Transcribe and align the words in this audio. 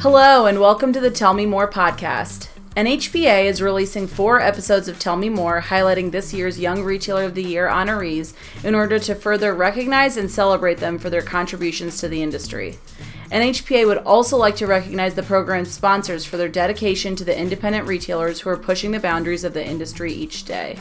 Hello, 0.00 0.46
and 0.46 0.60
welcome 0.60 0.92
to 0.92 0.98
the 0.98 1.10
Tell 1.10 1.34
Me 1.34 1.46
More 1.46 1.70
podcast. 1.70 2.48
NHPA 2.76 3.44
is 3.44 3.62
releasing 3.62 4.08
four 4.08 4.40
episodes 4.40 4.88
of 4.88 4.98
Tell 4.98 5.14
Me 5.16 5.28
More, 5.28 5.62
highlighting 5.62 6.10
this 6.10 6.34
year's 6.34 6.58
Young 6.58 6.82
Retailer 6.82 7.22
of 7.22 7.34
the 7.36 7.44
Year 7.44 7.68
honorees 7.68 8.34
in 8.64 8.74
order 8.74 8.98
to 8.98 9.14
further 9.14 9.54
recognize 9.54 10.16
and 10.16 10.28
celebrate 10.28 10.78
them 10.78 10.98
for 10.98 11.10
their 11.10 11.22
contributions 11.22 11.98
to 11.98 12.08
the 12.08 12.24
industry. 12.24 12.76
NHPA 13.30 13.86
would 13.88 13.98
also 13.98 14.36
like 14.36 14.54
to 14.56 14.68
recognize 14.68 15.14
the 15.14 15.22
program's 15.22 15.72
sponsors 15.72 16.24
for 16.24 16.36
their 16.36 16.48
dedication 16.48 17.16
to 17.16 17.24
the 17.24 17.36
independent 17.36 17.88
retailers 17.88 18.40
who 18.40 18.50
are 18.50 18.56
pushing 18.56 18.92
the 18.92 19.00
boundaries 19.00 19.42
of 19.42 19.52
the 19.52 19.66
industry 19.66 20.12
each 20.12 20.44
day. 20.44 20.78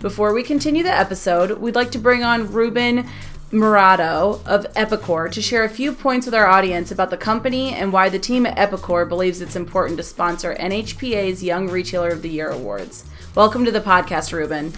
Before 0.00 0.34
we 0.34 0.42
continue 0.42 0.82
the 0.82 0.90
episode, 0.90 1.58
we'd 1.58 1.76
like 1.76 1.92
to 1.92 1.98
bring 1.98 2.24
on 2.24 2.52
Ruben 2.52 3.08
Murado 3.52 4.40
of 4.44 4.66
Epicor 4.74 5.30
to 5.30 5.40
share 5.40 5.62
a 5.62 5.68
few 5.68 5.92
points 5.92 6.26
with 6.26 6.34
our 6.34 6.48
audience 6.48 6.90
about 6.90 7.10
the 7.10 7.16
company 7.16 7.72
and 7.72 7.92
why 7.92 8.08
the 8.08 8.18
team 8.18 8.44
at 8.44 8.56
Epicor 8.56 9.08
believes 9.08 9.40
it's 9.40 9.54
important 9.54 9.96
to 9.98 10.02
sponsor 10.02 10.56
NHPA's 10.58 11.44
Young 11.44 11.68
Retailer 11.68 12.08
of 12.08 12.22
the 12.22 12.28
Year 12.28 12.48
awards. 12.48 13.04
Welcome 13.36 13.64
to 13.64 13.70
the 13.70 13.80
podcast, 13.80 14.32
Ruben. 14.32 14.72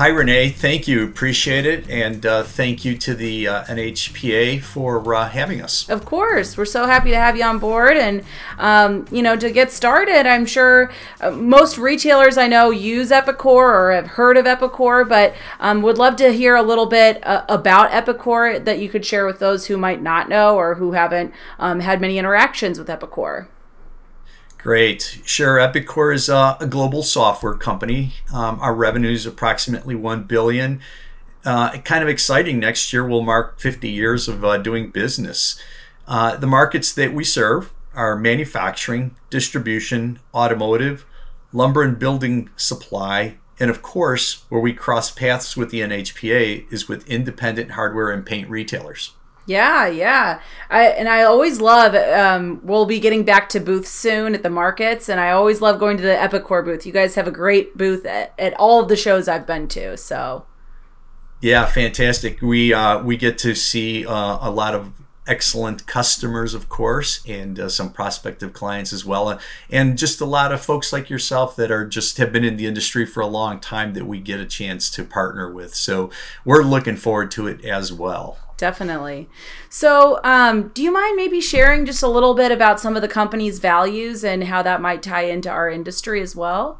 Hi, 0.00 0.08
Renee. 0.08 0.48
Thank 0.48 0.88
you. 0.88 1.04
Appreciate 1.04 1.66
it. 1.66 1.90
And 1.90 2.24
uh, 2.24 2.42
thank 2.42 2.86
you 2.86 2.96
to 2.96 3.14
the 3.14 3.46
uh, 3.46 3.64
NHPA 3.64 4.62
for 4.62 5.14
uh, 5.14 5.28
having 5.28 5.60
us. 5.60 5.90
Of 5.90 6.06
course. 6.06 6.56
We're 6.56 6.64
so 6.64 6.86
happy 6.86 7.10
to 7.10 7.18
have 7.18 7.36
you 7.36 7.44
on 7.44 7.58
board. 7.58 7.98
And, 7.98 8.24
um, 8.56 9.04
you 9.10 9.20
know, 9.20 9.36
to 9.36 9.50
get 9.50 9.70
started, 9.70 10.26
I'm 10.26 10.46
sure 10.46 10.90
uh, 11.20 11.32
most 11.32 11.76
retailers 11.76 12.38
I 12.38 12.46
know 12.46 12.70
use 12.70 13.10
Epicor 13.10 13.44
or 13.44 13.92
have 13.92 14.06
heard 14.06 14.38
of 14.38 14.46
Epicor, 14.46 15.06
but 15.06 15.34
um, 15.58 15.82
would 15.82 15.98
love 15.98 16.16
to 16.16 16.32
hear 16.32 16.56
a 16.56 16.62
little 16.62 16.86
bit 16.86 17.22
uh, 17.26 17.44
about 17.50 17.90
Epicor 17.90 18.64
that 18.64 18.78
you 18.78 18.88
could 18.88 19.04
share 19.04 19.26
with 19.26 19.38
those 19.38 19.66
who 19.66 19.76
might 19.76 20.00
not 20.00 20.30
know 20.30 20.56
or 20.56 20.76
who 20.76 20.92
haven't 20.92 21.34
um, 21.58 21.80
had 21.80 22.00
many 22.00 22.16
interactions 22.16 22.78
with 22.78 22.88
Epicor. 22.88 23.48
Great. 24.62 25.20
Sure. 25.24 25.56
Epicor 25.56 26.14
is 26.14 26.28
uh, 26.28 26.58
a 26.60 26.66
global 26.66 27.02
software 27.02 27.54
company. 27.54 28.12
Um, 28.32 28.60
our 28.60 28.74
revenue 28.74 29.10
is 29.10 29.24
approximately 29.24 29.94
one 29.94 30.24
billion. 30.24 30.80
Uh, 31.46 31.78
kind 31.78 32.02
of 32.02 32.10
exciting. 32.10 32.58
Next 32.58 32.92
year 32.92 33.06
we'll 33.06 33.22
mark 33.22 33.58
50 33.58 33.88
years 33.88 34.28
of 34.28 34.44
uh, 34.44 34.58
doing 34.58 34.90
business. 34.90 35.58
Uh, 36.06 36.36
the 36.36 36.46
markets 36.46 36.92
that 36.92 37.14
we 37.14 37.24
serve 37.24 37.72
are 37.94 38.16
manufacturing, 38.16 39.16
distribution, 39.30 40.18
automotive, 40.34 41.06
lumber 41.54 41.82
and 41.82 41.98
building 41.98 42.50
supply, 42.56 43.38
and 43.58 43.70
of 43.70 43.80
course, 43.80 44.44
where 44.50 44.60
we 44.60 44.74
cross 44.74 45.10
paths 45.10 45.56
with 45.56 45.70
the 45.70 45.80
NHPA 45.80 46.70
is 46.70 46.86
with 46.86 47.08
independent 47.08 47.72
hardware 47.72 48.10
and 48.10 48.26
paint 48.26 48.50
retailers. 48.50 49.12
Yeah, 49.50 49.88
yeah. 49.88 50.40
I 50.70 50.84
and 50.84 51.08
I 51.08 51.24
always 51.24 51.60
love. 51.60 51.96
Um, 51.96 52.60
we'll 52.62 52.86
be 52.86 53.00
getting 53.00 53.24
back 53.24 53.48
to 53.48 53.58
booths 53.58 53.90
soon 53.90 54.36
at 54.36 54.44
the 54.44 54.50
markets, 54.50 55.08
and 55.08 55.18
I 55.18 55.32
always 55.32 55.60
love 55.60 55.80
going 55.80 55.96
to 55.96 56.04
the 56.04 56.14
Epicor 56.14 56.64
booth. 56.64 56.86
You 56.86 56.92
guys 56.92 57.16
have 57.16 57.26
a 57.26 57.32
great 57.32 57.76
booth 57.76 58.06
at, 58.06 58.32
at 58.38 58.54
all 58.54 58.80
of 58.80 58.88
the 58.88 58.94
shows 58.94 59.26
I've 59.26 59.48
been 59.48 59.66
to. 59.68 59.96
So. 59.96 60.46
Yeah, 61.40 61.66
fantastic. 61.66 62.40
We 62.40 62.72
uh, 62.72 63.02
we 63.02 63.16
get 63.16 63.38
to 63.38 63.56
see 63.56 64.06
uh, 64.06 64.38
a 64.40 64.52
lot 64.52 64.76
of 64.76 64.92
excellent 65.26 65.84
customers, 65.84 66.54
of 66.54 66.68
course, 66.68 67.20
and 67.26 67.58
uh, 67.58 67.68
some 67.68 67.92
prospective 67.92 68.52
clients 68.52 68.92
as 68.92 69.04
well, 69.04 69.40
and 69.68 69.98
just 69.98 70.20
a 70.20 70.26
lot 70.26 70.52
of 70.52 70.60
folks 70.60 70.92
like 70.92 71.10
yourself 71.10 71.56
that 71.56 71.72
are 71.72 71.86
just 71.88 72.18
have 72.18 72.32
been 72.32 72.44
in 72.44 72.56
the 72.56 72.66
industry 72.66 73.04
for 73.04 73.20
a 73.20 73.26
long 73.26 73.58
time 73.58 73.94
that 73.94 74.06
we 74.06 74.20
get 74.20 74.38
a 74.38 74.46
chance 74.46 74.88
to 74.90 75.02
partner 75.02 75.50
with. 75.50 75.74
So 75.74 76.08
we're 76.44 76.62
looking 76.62 76.96
forward 76.96 77.32
to 77.32 77.48
it 77.48 77.64
as 77.64 77.92
well 77.92 78.38
definitely. 78.60 79.28
So, 79.68 80.20
um, 80.22 80.68
do 80.68 80.82
you 80.82 80.92
mind 80.92 81.16
maybe 81.16 81.40
sharing 81.40 81.86
just 81.86 82.02
a 82.02 82.08
little 82.08 82.34
bit 82.34 82.52
about 82.52 82.78
some 82.78 82.94
of 82.94 83.02
the 83.02 83.08
company's 83.08 83.58
values 83.58 84.22
and 84.22 84.44
how 84.44 84.62
that 84.62 84.80
might 84.80 85.02
tie 85.02 85.22
into 85.22 85.50
our 85.50 85.68
industry 85.68 86.20
as 86.20 86.36
well? 86.36 86.78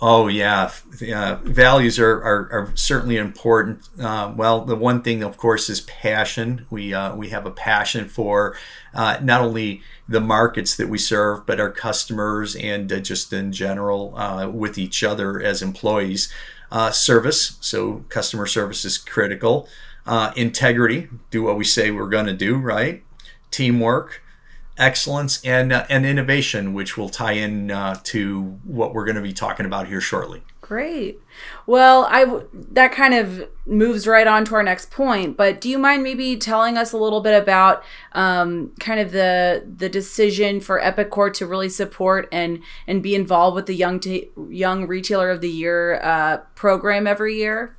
Oh 0.00 0.28
yeah, 0.28 0.70
uh, 1.12 1.36
values 1.42 1.98
are, 1.98 2.22
are, 2.22 2.48
are, 2.52 2.72
certainly 2.76 3.16
important. 3.16 3.88
Uh, 4.00 4.32
well, 4.36 4.64
the 4.64 4.76
one 4.76 5.02
thing, 5.02 5.24
of 5.24 5.36
course, 5.36 5.68
is 5.68 5.80
passion. 5.80 6.66
We 6.70 6.94
uh, 6.94 7.16
we 7.16 7.30
have 7.30 7.46
a 7.46 7.50
passion 7.50 8.08
for 8.08 8.56
uh, 8.94 9.18
not 9.20 9.40
only 9.40 9.82
the 10.08 10.20
markets 10.20 10.76
that 10.76 10.88
we 10.88 10.98
serve, 10.98 11.46
but 11.46 11.58
our 11.58 11.72
customers 11.72 12.54
and 12.54 12.92
uh, 12.92 13.00
just 13.00 13.32
in 13.32 13.50
general 13.50 14.16
uh, 14.16 14.48
with 14.48 14.78
each 14.78 15.02
other 15.02 15.40
as 15.40 15.62
employees. 15.62 16.32
service, 16.92 17.56
so 17.60 18.04
customer 18.08 18.46
service 18.46 18.84
is 18.84 18.98
critical 18.98 19.68
uh, 20.08 20.32
integrity, 20.36 21.08
do 21.30 21.42
what 21.42 21.56
we 21.58 21.64
say 21.64 21.90
we're 21.90 22.08
going 22.08 22.26
to 22.26 22.32
do, 22.32 22.56
right? 22.56 23.04
Teamwork, 23.50 24.22
excellence, 24.78 25.44
and 25.44 25.70
uh, 25.70 25.84
and 25.90 26.06
innovation, 26.06 26.72
which 26.72 26.96
will 26.96 27.10
tie 27.10 27.32
in 27.32 27.70
uh, 27.70 28.00
to 28.04 28.58
what 28.64 28.94
we're 28.94 29.04
going 29.04 29.16
to 29.16 29.22
be 29.22 29.34
talking 29.34 29.66
about 29.66 29.86
here 29.86 30.00
shortly. 30.00 30.42
Great. 30.62 31.20
Well, 31.66 32.06
I 32.10 32.42
that 32.72 32.92
kind 32.92 33.12
of 33.12 33.48
moves 33.66 34.06
right 34.06 34.26
on 34.26 34.46
to 34.46 34.54
our 34.54 34.62
next 34.62 34.90
point. 34.90 35.36
But 35.36 35.60
do 35.60 35.68
you 35.68 35.78
mind 35.78 36.02
maybe 36.02 36.36
telling 36.36 36.78
us 36.78 36.92
a 36.92 36.98
little 36.98 37.20
bit 37.20 37.40
about 37.40 37.82
um, 38.12 38.72
kind 38.80 39.00
of 39.00 39.12
the 39.12 39.62
the 39.76 39.90
decision 39.90 40.60
for 40.60 40.80
Epicor 40.80 41.32
to 41.34 41.46
really 41.46 41.68
support 41.68 42.28
and 42.32 42.62
and 42.86 43.02
be 43.02 43.14
involved 43.14 43.54
with 43.56 43.66
the 43.66 43.74
young 43.74 44.00
t- 44.00 44.30
young 44.48 44.86
retailer 44.86 45.30
of 45.30 45.42
the 45.42 45.50
year 45.50 46.00
uh, 46.02 46.38
program 46.54 47.06
every 47.06 47.36
year? 47.36 47.77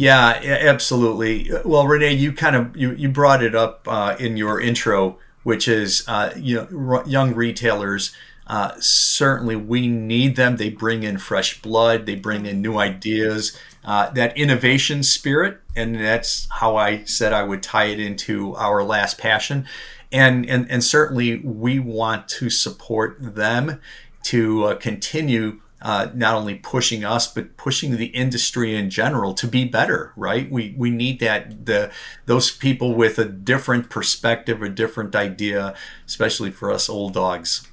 Yeah, 0.00 0.40
absolutely. 0.62 1.50
Well, 1.62 1.86
Renee, 1.86 2.14
you 2.14 2.32
kind 2.32 2.56
of 2.56 2.74
you, 2.74 2.92
you 2.92 3.10
brought 3.10 3.42
it 3.42 3.54
up 3.54 3.86
uh, 3.86 4.16
in 4.18 4.38
your 4.38 4.58
intro, 4.58 5.18
which 5.42 5.68
is 5.68 6.04
uh, 6.08 6.32
you 6.36 6.66
know 6.70 7.04
young 7.04 7.34
retailers. 7.34 8.14
Uh, 8.46 8.72
certainly, 8.80 9.56
we 9.56 9.88
need 9.88 10.36
them. 10.36 10.56
They 10.56 10.70
bring 10.70 11.02
in 11.02 11.18
fresh 11.18 11.60
blood. 11.60 12.06
They 12.06 12.14
bring 12.14 12.46
in 12.46 12.62
new 12.62 12.78
ideas. 12.78 13.54
Uh, 13.84 14.08
that 14.12 14.34
innovation 14.38 15.02
spirit, 15.02 15.60
and 15.76 15.94
that's 15.96 16.48
how 16.50 16.76
I 16.76 17.04
said 17.04 17.34
I 17.34 17.42
would 17.42 17.62
tie 17.62 17.84
it 17.86 18.00
into 18.00 18.56
our 18.56 18.82
last 18.82 19.18
passion. 19.18 19.66
And 20.10 20.48
and 20.48 20.66
and 20.70 20.82
certainly, 20.82 21.40
we 21.40 21.78
want 21.78 22.26
to 22.28 22.48
support 22.48 23.18
them 23.20 23.82
to 24.24 24.64
uh, 24.64 24.74
continue 24.76 25.60
uh, 25.82 26.08
not 26.14 26.34
only 26.34 26.54
pushing 26.56 27.04
us 27.04 27.32
but 27.32 27.56
pushing 27.56 27.96
the 27.96 28.06
industry 28.06 28.74
in 28.74 28.90
general 28.90 29.34
to 29.34 29.46
be 29.46 29.64
better 29.64 30.12
right? 30.16 30.50
We 30.50 30.74
we 30.76 30.90
need 30.90 31.20
that 31.20 31.66
the 31.66 31.90
those 32.26 32.50
people 32.50 32.94
with 32.94 33.18
a 33.18 33.24
different 33.24 33.90
perspective 33.90 34.62
a 34.62 34.68
different 34.68 35.14
idea 35.14 35.74
especially 36.06 36.50
for 36.50 36.70
us 36.70 36.88
old 36.88 37.14
dogs. 37.14 37.66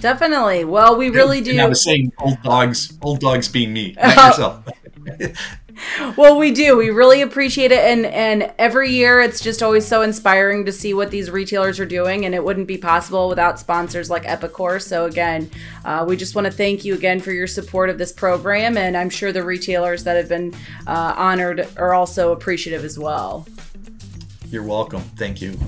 Definitely. 0.00 0.64
Well 0.64 0.96
we 0.96 1.08
really 1.08 1.40
do 1.40 1.52
and 1.52 1.60
i 1.60 1.66
was 1.66 1.82
saying 1.82 2.12
old 2.18 2.42
dogs 2.42 2.96
old 3.02 3.20
dogs 3.20 3.48
being 3.48 3.72
me 3.72 3.94
not 3.96 4.16
yourself 4.26 4.68
well, 6.16 6.38
we 6.38 6.52
do. 6.52 6.76
We 6.76 6.90
really 6.90 7.22
appreciate 7.22 7.72
it, 7.72 7.80
and 7.80 8.06
and 8.06 8.52
every 8.58 8.90
year 8.90 9.20
it's 9.20 9.40
just 9.40 9.62
always 9.62 9.86
so 9.86 10.02
inspiring 10.02 10.64
to 10.66 10.72
see 10.72 10.94
what 10.94 11.10
these 11.10 11.30
retailers 11.30 11.78
are 11.80 11.86
doing, 11.86 12.24
and 12.24 12.34
it 12.34 12.42
wouldn't 12.42 12.66
be 12.66 12.78
possible 12.78 13.28
without 13.28 13.58
sponsors 13.58 14.10
like 14.10 14.24
Epicor. 14.24 14.80
So 14.82 15.06
again, 15.06 15.50
uh, 15.84 16.04
we 16.08 16.16
just 16.16 16.34
want 16.34 16.46
to 16.46 16.52
thank 16.52 16.84
you 16.84 16.94
again 16.94 17.20
for 17.20 17.32
your 17.32 17.46
support 17.46 17.90
of 17.90 17.98
this 17.98 18.12
program, 18.12 18.76
and 18.76 18.96
I'm 18.96 19.10
sure 19.10 19.32
the 19.32 19.44
retailers 19.44 20.04
that 20.04 20.16
have 20.16 20.28
been 20.28 20.54
uh, 20.86 21.14
honored 21.16 21.68
are 21.76 21.94
also 21.94 22.32
appreciative 22.32 22.84
as 22.84 22.98
well. 22.98 23.46
You're 24.50 24.62
welcome. 24.62 25.00
Thank 25.16 25.40
you. 25.40 25.58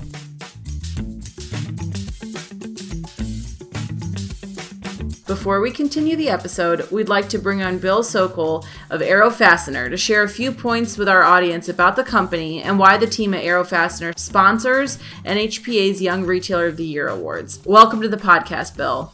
Before 5.29 5.61
we 5.61 5.69
continue 5.69 6.15
the 6.15 6.29
episode, 6.29 6.89
we'd 6.89 7.07
like 7.07 7.29
to 7.29 7.37
bring 7.37 7.61
on 7.61 7.77
Bill 7.77 8.01
Sokol 8.01 8.65
of 8.89 9.03
Arrow 9.03 9.29
Fastener 9.29 9.87
to 9.87 9.95
share 9.95 10.23
a 10.23 10.27
few 10.27 10.51
points 10.51 10.97
with 10.97 11.07
our 11.07 11.21
audience 11.21 11.69
about 11.69 11.95
the 11.95 12.03
company 12.03 12.63
and 12.63 12.79
why 12.79 12.97
the 12.97 13.05
team 13.05 13.35
at 13.35 13.43
Arrow 13.43 13.63
Fastener 13.63 14.11
sponsors 14.17 14.97
NHPA's 15.25 16.01
Young 16.01 16.25
Retailer 16.25 16.65
of 16.65 16.77
the 16.77 16.83
Year 16.83 17.09
Awards. 17.09 17.59
Welcome 17.63 18.01
to 18.01 18.09
the 18.09 18.17
podcast, 18.17 18.75
Bill. 18.75 19.13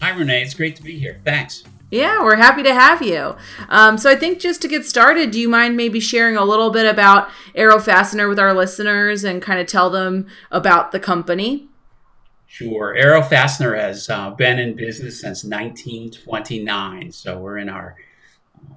Hi, 0.00 0.10
Renee. 0.10 0.42
It's 0.42 0.54
great 0.54 0.76
to 0.76 0.82
be 0.84 0.96
here. 0.96 1.20
Thanks. 1.24 1.64
Yeah, 1.90 2.22
we're 2.22 2.36
happy 2.36 2.62
to 2.62 2.72
have 2.72 3.02
you. 3.02 3.34
Um, 3.68 3.98
so 3.98 4.08
I 4.08 4.14
think 4.14 4.38
just 4.38 4.62
to 4.62 4.68
get 4.68 4.86
started, 4.86 5.32
do 5.32 5.40
you 5.40 5.48
mind 5.48 5.76
maybe 5.76 5.98
sharing 5.98 6.36
a 6.36 6.44
little 6.44 6.70
bit 6.70 6.86
about 6.86 7.28
Arrow 7.56 7.80
Fastener 7.80 8.28
with 8.28 8.38
our 8.38 8.54
listeners 8.54 9.24
and 9.24 9.42
kind 9.42 9.58
of 9.58 9.66
tell 9.66 9.90
them 9.90 10.28
about 10.52 10.92
the 10.92 11.00
company? 11.00 11.68
Sure. 12.52 12.94
Arrow 12.94 13.22
Fastener 13.22 13.74
has 13.74 14.10
uh, 14.10 14.28
been 14.32 14.58
in 14.58 14.76
business 14.76 15.22
since 15.22 15.42
1929. 15.42 17.10
So 17.10 17.38
we're 17.38 17.56
in 17.56 17.70
our 17.70 17.96
uh, 18.54 18.74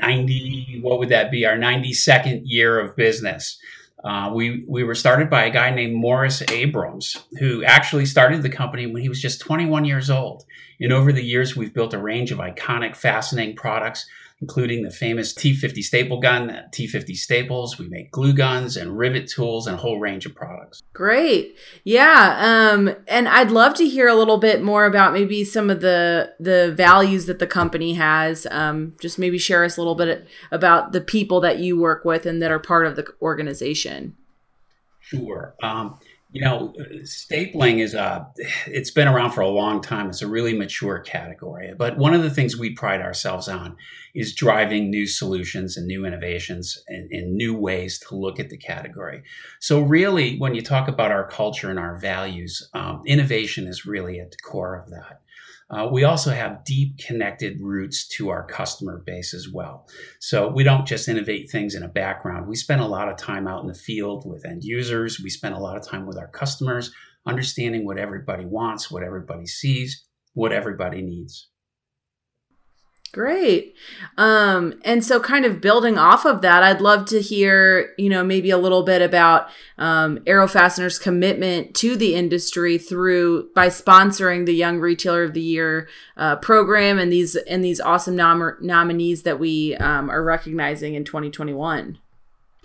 90, 0.00 0.78
what 0.80 1.00
would 1.00 1.08
that 1.08 1.32
be? 1.32 1.44
Our 1.44 1.56
92nd 1.56 2.42
year 2.44 2.78
of 2.78 2.94
business. 2.94 3.58
Uh, 4.04 4.30
we 4.32 4.64
we 4.68 4.84
were 4.84 4.94
started 4.94 5.28
by 5.28 5.42
a 5.42 5.50
guy 5.50 5.70
named 5.70 5.96
Morris 5.96 6.40
Abrams, 6.52 7.16
who 7.40 7.64
actually 7.64 8.06
started 8.06 8.42
the 8.42 8.48
company 8.48 8.86
when 8.86 9.02
he 9.02 9.08
was 9.08 9.20
just 9.20 9.40
21 9.40 9.84
years 9.84 10.08
old. 10.08 10.44
And 10.78 10.92
over 10.92 11.12
the 11.12 11.24
years, 11.24 11.56
we've 11.56 11.74
built 11.74 11.94
a 11.94 11.98
range 11.98 12.30
of 12.30 12.38
iconic, 12.38 12.94
fascinating 12.94 13.56
products 13.56 14.06
including 14.40 14.82
the 14.82 14.90
famous 14.90 15.32
T50 15.32 15.82
staple 15.82 16.20
gun, 16.20 16.54
T50 16.70 17.14
staples. 17.14 17.78
We 17.78 17.88
make 17.88 18.10
glue 18.10 18.34
guns 18.34 18.76
and 18.76 18.96
rivet 18.96 19.28
tools 19.28 19.66
and 19.66 19.74
a 19.74 19.80
whole 19.80 19.98
range 19.98 20.26
of 20.26 20.34
products. 20.34 20.82
Great. 20.92 21.56
Yeah. 21.84 22.36
Um, 22.72 22.94
and 23.08 23.28
I'd 23.28 23.50
love 23.50 23.74
to 23.74 23.88
hear 23.88 24.08
a 24.08 24.14
little 24.14 24.36
bit 24.36 24.62
more 24.62 24.84
about 24.84 25.14
maybe 25.14 25.44
some 25.44 25.70
of 25.70 25.80
the 25.80 26.34
the 26.38 26.72
values 26.76 27.26
that 27.26 27.38
the 27.38 27.46
company 27.46 27.94
has. 27.94 28.46
Um, 28.50 28.94
just 29.00 29.18
maybe 29.18 29.38
share 29.38 29.64
us 29.64 29.78
a 29.78 29.80
little 29.80 29.94
bit 29.94 30.26
about 30.50 30.92
the 30.92 31.00
people 31.00 31.40
that 31.40 31.58
you 31.58 31.80
work 31.80 32.04
with 32.04 32.26
and 32.26 32.42
that 32.42 32.50
are 32.50 32.58
part 32.58 32.86
of 32.86 32.96
the 32.96 33.06
organization. 33.22 34.16
Sure. 35.00 35.54
Um, 35.62 35.98
you 36.36 36.42
know, 36.42 36.74
stapling 37.04 37.78
is 37.78 37.94
a, 37.94 38.30
it's 38.66 38.90
been 38.90 39.08
around 39.08 39.30
for 39.30 39.40
a 39.40 39.48
long 39.48 39.80
time. 39.80 40.10
It's 40.10 40.20
a 40.20 40.26
really 40.26 40.52
mature 40.52 40.98
category. 40.98 41.72
But 41.78 41.96
one 41.96 42.12
of 42.12 42.22
the 42.22 42.28
things 42.28 42.58
we 42.58 42.74
pride 42.74 43.00
ourselves 43.00 43.48
on 43.48 43.74
is 44.14 44.34
driving 44.34 44.90
new 44.90 45.06
solutions 45.06 45.78
and 45.78 45.86
new 45.86 46.04
innovations 46.04 46.76
and, 46.88 47.10
and 47.10 47.36
new 47.36 47.56
ways 47.56 47.98
to 48.00 48.16
look 48.16 48.38
at 48.38 48.50
the 48.50 48.58
category. 48.58 49.22
So, 49.60 49.80
really, 49.80 50.36
when 50.36 50.54
you 50.54 50.60
talk 50.60 50.88
about 50.88 51.10
our 51.10 51.26
culture 51.26 51.70
and 51.70 51.78
our 51.78 51.96
values, 51.96 52.68
um, 52.74 53.02
innovation 53.06 53.66
is 53.66 53.86
really 53.86 54.20
at 54.20 54.30
the 54.30 54.36
core 54.44 54.78
of 54.78 54.90
that. 54.90 55.22
Uh, 55.68 55.88
we 55.90 56.04
also 56.04 56.30
have 56.30 56.64
deep 56.64 56.96
connected 56.98 57.58
roots 57.60 58.06
to 58.06 58.28
our 58.28 58.46
customer 58.46 59.02
base 59.04 59.34
as 59.34 59.48
well. 59.52 59.88
So 60.20 60.48
we 60.48 60.62
don't 60.62 60.86
just 60.86 61.08
innovate 61.08 61.50
things 61.50 61.74
in 61.74 61.82
a 61.82 61.88
background. 61.88 62.46
We 62.46 62.54
spend 62.54 62.80
a 62.80 62.86
lot 62.86 63.08
of 63.08 63.16
time 63.16 63.48
out 63.48 63.62
in 63.62 63.68
the 63.68 63.74
field 63.74 64.24
with 64.26 64.46
end 64.46 64.62
users. 64.62 65.18
We 65.20 65.30
spend 65.30 65.54
a 65.54 65.60
lot 65.60 65.76
of 65.76 65.84
time 65.84 66.06
with 66.06 66.18
our 66.18 66.28
customers, 66.28 66.92
understanding 67.26 67.84
what 67.84 67.98
everybody 67.98 68.46
wants, 68.46 68.90
what 68.90 69.02
everybody 69.02 69.46
sees, 69.46 70.04
what 70.34 70.52
everybody 70.52 71.02
needs. 71.02 71.48
Great. 73.16 73.74
Um, 74.18 74.78
and 74.84 75.02
so, 75.02 75.18
kind 75.18 75.46
of 75.46 75.62
building 75.62 75.96
off 75.96 76.26
of 76.26 76.42
that, 76.42 76.62
I'd 76.62 76.82
love 76.82 77.06
to 77.06 77.22
hear, 77.22 77.94
you 77.96 78.10
know, 78.10 78.22
maybe 78.22 78.50
a 78.50 78.58
little 78.58 78.82
bit 78.82 79.00
about 79.00 79.48
um, 79.78 80.18
Arrow 80.26 80.46
Fastener's 80.46 80.98
commitment 80.98 81.74
to 81.76 81.96
the 81.96 82.14
industry 82.14 82.76
through 82.76 83.48
by 83.54 83.68
sponsoring 83.68 84.44
the 84.44 84.52
Young 84.52 84.80
Retailer 84.80 85.24
of 85.24 85.32
the 85.32 85.40
Year 85.40 85.88
uh, 86.18 86.36
program 86.36 86.98
and 86.98 87.10
these 87.10 87.36
and 87.36 87.64
these 87.64 87.80
awesome 87.80 88.16
nom- 88.16 88.58
nominees 88.60 89.22
that 89.22 89.40
we 89.40 89.74
um, 89.76 90.10
are 90.10 90.22
recognizing 90.22 90.92
in 90.92 91.02
2021. 91.02 91.98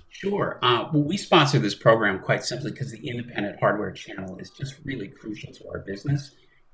Sure. 0.10 0.60
Uh, 0.62 0.90
well, 0.92 1.04
we 1.04 1.16
sponsor 1.16 1.60
this 1.60 1.76
program 1.76 2.20
quite 2.20 2.44
simply 2.44 2.72
because 2.72 2.92
the 2.92 3.08
independent 3.08 3.58
hardware 3.62 3.92
channel 3.92 4.38
is 4.38 4.50
just 4.50 4.76
really 4.84 5.08
crucial 5.08 5.54
to 5.54 5.70
our 5.70 5.80
business. 5.80 6.32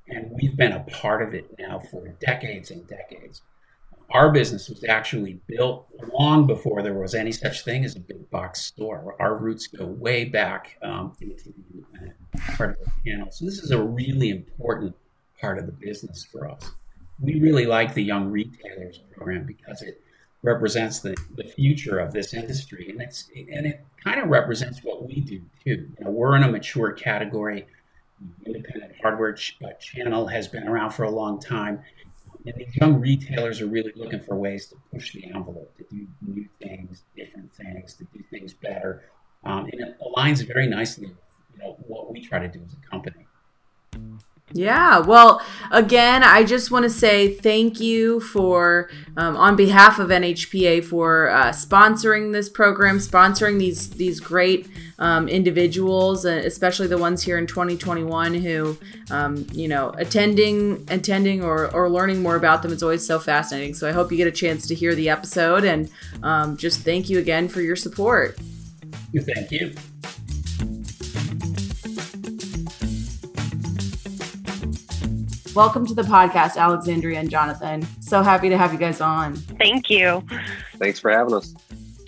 And 0.09 0.31
we've 0.31 0.57
been 0.57 0.71
a 0.71 0.79
part 0.79 1.21
of 1.21 1.35
it 1.35 1.53
now 1.59 1.79
for 1.91 2.07
decades 2.19 2.71
and 2.71 2.87
decades 2.87 3.43
our 4.11 4.31
business 4.31 4.69
was 4.69 4.83
actually 4.85 5.39
built 5.47 5.87
long 6.17 6.47
before 6.47 6.81
there 6.81 6.93
was 6.93 7.13
any 7.13 7.31
such 7.31 7.63
thing 7.63 7.83
as 7.83 7.95
a 7.95 7.99
big 7.99 8.29
box 8.29 8.61
store. 8.61 9.15
Our 9.19 9.35
roots 9.35 9.67
go 9.67 9.85
way 9.85 10.25
back 10.25 10.77
um, 10.81 11.13
into 11.19 11.53
the 11.73 12.13
part 12.55 12.71
of 12.71 12.77
the 12.85 12.91
channel. 13.05 13.27
So 13.31 13.45
this 13.45 13.59
is 13.59 13.71
a 13.71 13.81
really 13.81 14.29
important 14.29 14.95
part 15.39 15.57
of 15.57 15.65
the 15.65 15.73
business 15.73 16.25
for 16.31 16.49
us. 16.49 16.71
We 17.19 17.39
really 17.39 17.65
like 17.65 17.93
the 17.93 18.03
Young 18.03 18.31
Retailers 18.31 18.99
program 19.15 19.43
because 19.45 19.81
it 19.81 20.01
represents 20.43 20.99
the, 20.99 21.17
the 21.35 21.43
future 21.43 21.99
of 21.99 22.13
this 22.13 22.33
industry, 22.33 22.89
and 22.89 23.01
it's 23.01 23.29
and 23.35 23.65
it 23.65 23.83
kind 24.03 24.21
of 24.21 24.29
represents 24.29 24.83
what 24.83 25.05
we 25.05 25.21
do 25.21 25.41
too. 25.63 25.89
You 25.97 26.05
know, 26.05 26.11
we're 26.11 26.35
in 26.35 26.43
a 26.43 26.51
mature 26.51 26.91
category. 26.91 27.65
The 28.43 28.53
independent 28.53 28.93
hardware 29.01 29.33
ch- 29.33 29.57
uh, 29.63 29.73
channel 29.73 30.27
has 30.27 30.47
been 30.47 30.67
around 30.67 30.91
for 30.91 31.03
a 31.03 31.11
long 31.11 31.39
time 31.39 31.83
and 32.47 32.55
these 32.55 32.75
young 32.77 32.99
retailers 32.99 33.59
are 33.61 33.67
really 33.67 33.91
looking 33.95 34.21
for 34.21 34.35
ways 34.35 34.67
to 34.67 34.75
push 34.91 35.13
the 35.13 35.25
envelope, 35.25 35.75
to 35.77 35.83
do 35.91 36.07
new 36.25 36.47
things, 36.61 37.03
different 37.15 37.53
things, 37.53 37.93
to 37.95 38.05
do 38.05 38.23
things 38.31 38.53
better. 38.53 39.03
Um, 39.43 39.65
and 39.65 39.81
it 39.81 39.97
aligns 39.99 40.45
very 40.47 40.67
nicely 40.67 41.07
with 41.07 41.17
you 41.55 41.63
know, 41.63 41.77
what 41.87 42.11
we 42.11 42.25
try 42.25 42.39
to 42.39 42.47
do 42.47 42.61
as 42.65 42.73
a 42.73 42.89
company. 42.89 43.27
Yeah. 44.53 44.99
Well, 44.99 45.41
again, 45.71 46.23
I 46.23 46.43
just 46.45 46.71
want 46.71 46.83
to 46.83 46.89
say 46.89 47.33
thank 47.33 47.81
you 47.81 48.21
for, 48.21 48.89
um, 49.17 49.35
on 49.35 49.57
behalf 49.57 49.99
of 49.99 50.07
NHPA, 50.07 50.85
for 50.85 51.29
uh, 51.29 51.49
sponsoring 51.49 52.31
this 52.31 52.47
program, 52.47 52.99
sponsoring 52.99 53.59
these 53.59 53.89
these 53.89 54.21
great 54.21 54.69
um, 54.99 55.27
individuals, 55.27 56.25
uh, 56.25 56.41
especially 56.45 56.87
the 56.87 56.97
ones 56.97 57.21
here 57.23 57.37
in 57.37 57.45
2021 57.45 58.35
who, 58.35 58.77
um, 59.11 59.45
you 59.51 59.67
know, 59.67 59.89
attending, 59.97 60.85
attending, 60.89 61.43
or 61.43 61.69
or 61.73 61.89
learning 61.89 62.21
more 62.21 62.37
about 62.37 62.61
them 62.61 62.71
is 62.71 62.81
always 62.81 63.05
so 63.05 63.19
fascinating. 63.19 63.73
So 63.73 63.87
I 63.87 63.91
hope 63.91 64.11
you 64.11 64.17
get 64.17 64.27
a 64.27 64.31
chance 64.31 64.65
to 64.67 64.75
hear 64.75 64.95
the 64.95 65.09
episode, 65.09 65.65
and 65.65 65.89
um, 66.23 66.55
just 66.55 66.81
thank 66.81 67.09
you 67.09 67.19
again 67.19 67.49
for 67.49 67.59
your 67.59 67.75
support. 67.75 68.39
Thank 69.13 69.51
you. 69.51 69.75
Welcome 75.57 75.87
to 75.87 75.95
the 75.95 76.03
podcast, 76.03 76.55
Alexandria 76.55 77.19
and 77.19 77.31
Jonathan. 77.31 77.81
So 77.99 78.21
happy 78.21 78.47
to 78.47 78.55
have 78.59 78.73
you 78.73 78.77
guys 78.77 79.01
on. 79.01 79.35
Thank 79.35 79.89
you. 79.89 80.23
Thanks 80.75 80.99
for 80.99 81.09
having 81.09 81.33
us. 81.33 81.55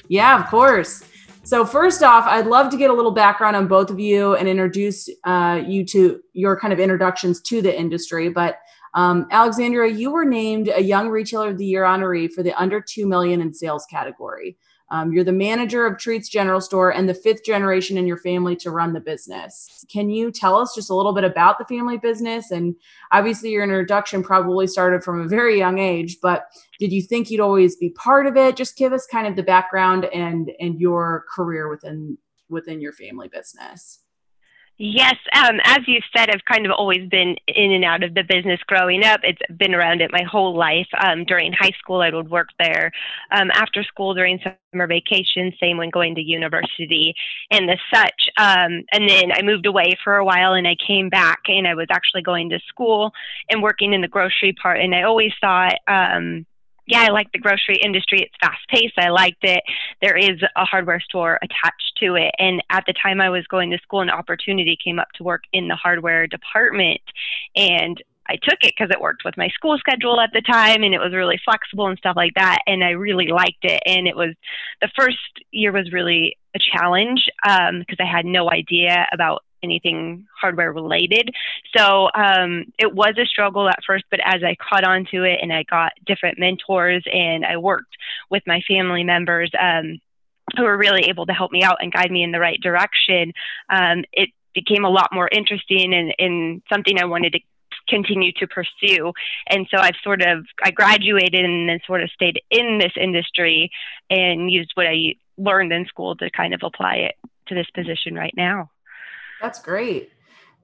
Yeah, 0.08 0.40
of 0.40 0.48
course. 0.52 1.04
So, 1.46 1.66
first 1.66 2.04
off, 2.04 2.26
I'd 2.28 2.46
love 2.46 2.70
to 2.70 2.78
get 2.78 2.92
a 2.92 2.94
little 2.94 3.10
background 3.10 3.56
on 3.56 3.68
both 3.68 3.90
of 3.90 4.00
you 4.00 4.36
and 4.36 4.48
introduce 4.48 5.10
uh, 5.24 5.64
you 5.66 5.84
to 5.86 6.20
your 6.34 6.60
kind 6.60 6.72
of 6.72 6.80
introductions 6.80 7.42
to 7.42 7.64
the 7.64 7.76
industry. 7.76 8.30
But 8.30 8.60
um, 8.94 9.26
Alexandria, 9.32 9.96
you 9.96 10.12
were 10.12 10.26
named 10.26 10.70
a 10.72 10.84
Young 10.84 11.10
Retailer 11.10 11.50
of 11.50 11.58
the 11.58 11.66
Year 11.66 11.86
honoree 11.86 12.32
for 12.32 12.44
the 12.44 12.54
under 12.54 12.80
2 12.80 13.08
million 13.08 13.42
in 13.42 13.52
sales 13.52 13.84
category. 13.90 14.60
Um, 14.92 15.12
you're 15.14 15.24
the 15.24 15.32
manager 15.32 15.86
of 15.86 15.98
Treats 15.98 16.30
General 16.30 16.62
Store 16.62 16.92
and 16.92 17.08
the 17.08 17.14
fifth 17.14 17.44
generation 17.44 17.98
in 17.98 18.08
your 18.08 18.18
family 18.18 18.56
to 18.58 18.72
run 18.72 18.94
the 18.94 19.00
business. 19.00 19.86
Can 19.92 20.10
you 20.10 20.32
tell 20.32 20.56
us 20.56 20.74
just 20.74 20.90
a 20.90 20.96
little 20.96 21.14
bit 21.14 21.24
about 21.24 21.60
the 21.60 21.66
family 21.66 21.98
business? 21.98 22.52
And 22.52 22.76
obviously, 23.12 23.52
your 23.52 23.64
introduction 23.64 24.24
probably 24.24 24.68
started 24.68 25.04
from 25.04 25.22
a 25.22 25.28
very 25.28 25.58
young 25.58 25.80
age, 25.80 26.18
but 26.22 26.46
did 26.80 26.92
you 26.92 27.02
think 27.02 27.30
you'd 27.30 27.40
always 27.40 27.76
be 27.76 27.90
part 27.92 28.26
of 28.26 28.38
it? 28.38 28.56
Just 28.56 28.78
give 28.78 28.94
us 28.94 29.06
kind 29.06 29.28
of 29.28 29.36
the 29.36 29.44
background 29.44 30.06
and 30.06 30.52
and 30.60 30.80
your 30.80 31.26
career 31.34 31.70
within 31.70 32.18
within 32.50 32.82
your 32.82 32.94
family 32.94 33.28
business. 33.28 34.00
Yes, 34.82 35.16
um, 35.36 35.60
as 35.66 35.80
you 35.88 36.00
said, 36.16 36.30
I've 36.30 36.46
kind 36.46 36.66
of 36.66 36.72
always 36.72 37.06
been 37.10 37.36
in 37.48 37.74
and 37.74 37.84
out 37.84 38.02
of 38.02 38.14
the 38.14 38.24
business 38.24 38.62
growing 38.66 39.04
up. 39.04 39.20
It's 39.24 39.42
been 39.58 39.76
around 39.76 40.00
it 40.00 40.10
my 40.10 40.24
whole 40.24 40.56
life. 40.56 40.88
Um, 41.04 41.26
during 41.26 41.52
high 41.52 41.74
school, 41.78 42.00
I 42.00 42.12
would 42.12 42.30
work 42.30 42.48
there. 42.60 42.90
Um, 43.30 43.52
after 43.54 43.84
school, 43.84 44.14
during 44.14 44.40
summer 44.40 44.88
vacation, 44.88 45.52
same 45.60 45.76
when 45.76 45.90
going 45.90 46.16
to 46.16 46.22
university 46.22 47.14
and 47.52 47.68
the 47.68 47.78
such. 47.94 48.30
Um, 48.38 48.84
and 48.94 49.10
then 49.10 49.34
I 49.34 49.42
moved 49.42 49.66
away 49.66 49.98
for 50.02 50.16
a 50.16 50.24
while 50.24 50.54
and 50.54 50.66
I 50.66 50.78
came 50.88 51.10
back 51.10 51.40
and 51.48 51.68
I 51.68 51.76
was 51.76 51.88
actually 51.92 52.22
going 52.22 52.50
to 52.52 52.60
school 52.70 53.12
and 53.50 53.62
working 53.62 53.92
in 53.92 54.00
the 54.00 54.08
grocery 54.08 54.54
part. 54.54 54.80
And 54.80 54.96
I 54.96 55.04
always 55.04 55.34
thought, 55.42 55.76
um, 55.90 56.46
yeah, 56.90 57.06
I 57.08 57.12
like 57.12 57.32
the 57.32 57.40
grocery 57.40 57.78
industry. 57.84 58.24
It's 58.24 58.34
fast 58.42 58.68
paced. 58.68 58.98
I 58.98 59.10
liked 59.10 59.44
it. 59.44 59.62
There 60.02 60.18
is 60.18 60.42
a 60.56 60.66
hardware 60.66 61.00
store 61.00 61.38
attached 61.42 61.94
to 62.00 62.16
it. 62.16 62.34
And 62.40 62.64
at 62.72 62.84
the 62.88 62.94
time 62.94 63.22
I 63.22 63.30
was 63.30 63.46
going 63.48 63.70
to 63.70 63.78
school, 63.78 64.02
an 64.02 64.10
opportunity 64.10 64.76
came 64.84 64.98
up 64.98 65.10
to 65.16 65.24
work 65.24 65.44
in 65.54 65.68
the 65.68 65.76
hardware 65.76 66.26
department. 66.26 67.02
And 67.56 68.02
I 68.28 68.38
took 68.42 68.58
it 68.62 68.74
because 68.76 68.90
it 68.92 69.00
worked 69.00 69.24
with 69.24 69.38
my 69.38 69.50
school 69.50 69.78
schedule 69.78 70.20
at 70.20 70.32
the 70.34 70.42
time 70.42 70.84
and 70.84 70.94
it 70.94 71.00
was 71.00 71.14
really 71.14 71.40
flexible 71.46 71.88
and 71.88 71.98
stuff 71.98 72.16
like 72.16 72.34
that. 72.36 72.60
And 72.66 72.84
I 72.84 72.92
really 72.92 73.28
liked 73.28 73.64
it. 73.64 73.82
And 73.86 74.08
it 74.08 74.16
was 74.16 74.34
the 74.82 74.90
first 74.98 75.18
year 75.52 75.72
was 75.72 75.92
really 75.94 76.38
a 76.56 76.60
challenge 76.60 77.22
because 77.44 78.00
um, 78.00 78.06
I 78.06 78.06
had 78.06 78.26
no 78.26 78.50
idea 78.50 79.08
about 79.14 79.44
anything 79.64 80.28
hardware 80.40 80.72
related. 80.72 81.32
So 81.76 82.10
um, 82.14 82.66
it 82.78 82.94
was 82.94 83.16
a 83.18 83.26
struggle 83.26 83.70
at 83.70 83.80
first, 83.86 84.06
but 84.10 84.20
as 84.24 84.44
I 84.44 84.56
caught 84.56 84.84
on 84.84 85.06
to 85.12 85.24
it 85.24 85.40
and 85.42 85.52
I 85.52 85.64
got 85.64 85.94
different 86.06 86.40
mentors 86.40 87.04
and 87.12 87.46
I 87.46 87.58
worked 87.58 87.96
with 88.30 88.44
my 88.46 88.62
family 88.68 89.04
members 89.04 89.52
um, 89.60 90.00
who 90.56 90.64
were 90.64 90.78
really 90.78 91.10
able 91.10 91.26
to 91.26 91.34
help 91.34 91.52
me 91.52 91.64
out 91.64 91.78
and 91.82 91.94
guide 91.94 92.12
me 92.12 92.24
in 92.24 92.32
the 92.32 92.40
right 92.40 92.60
direction, 92.62 93.34
um, 93.70 94.04
it 94.12 94.30
became 94.54 94.84
a 94.84 94.90
lot 94.90 95.10
more 95.14 95.30
interesting 95.32 95.94
and, 95.94 96.14
and 96.18 96.62
something 96.72 97.00
I 97.00 97.06
wanted 97.06 97.34
to 97.34 97.40
continue 97.88 98.32
to 98.34 98.48
pursue. 98.48 99.12
And 99.48 99.68
so 99.72 99.78
I've 99.78 99.96
sort 100.04 100.22
of 100.22 100.46
I 100.64 100.72
graduated 100.72 101.44
and 101.44 101.68
then 101.68 101.80
sort 101.86 102.04
of 102.04 102.10
stayed 102.12 102.42
in 102.50 102.78
this 102.78 102.94
industry 103.00 103.72
and 104.10 104.52
used 104.52 104.72
what 104.76 104.88
I 104.88 105.16
learned 105.38 105.74
in 105.74 105.86
school 105.86 106.16
to 106.18 106.30
kind 106.30 106.54
of 106.54 106.62
apply 106.64 106.96
it 106.96 107.16
to 107.48 107.56
this 107.56 107.70
position 107.74 108.16
right 108.16 108.34
now. 108.36 108.70
That's 109.42 109.62
great. 109.62 110.12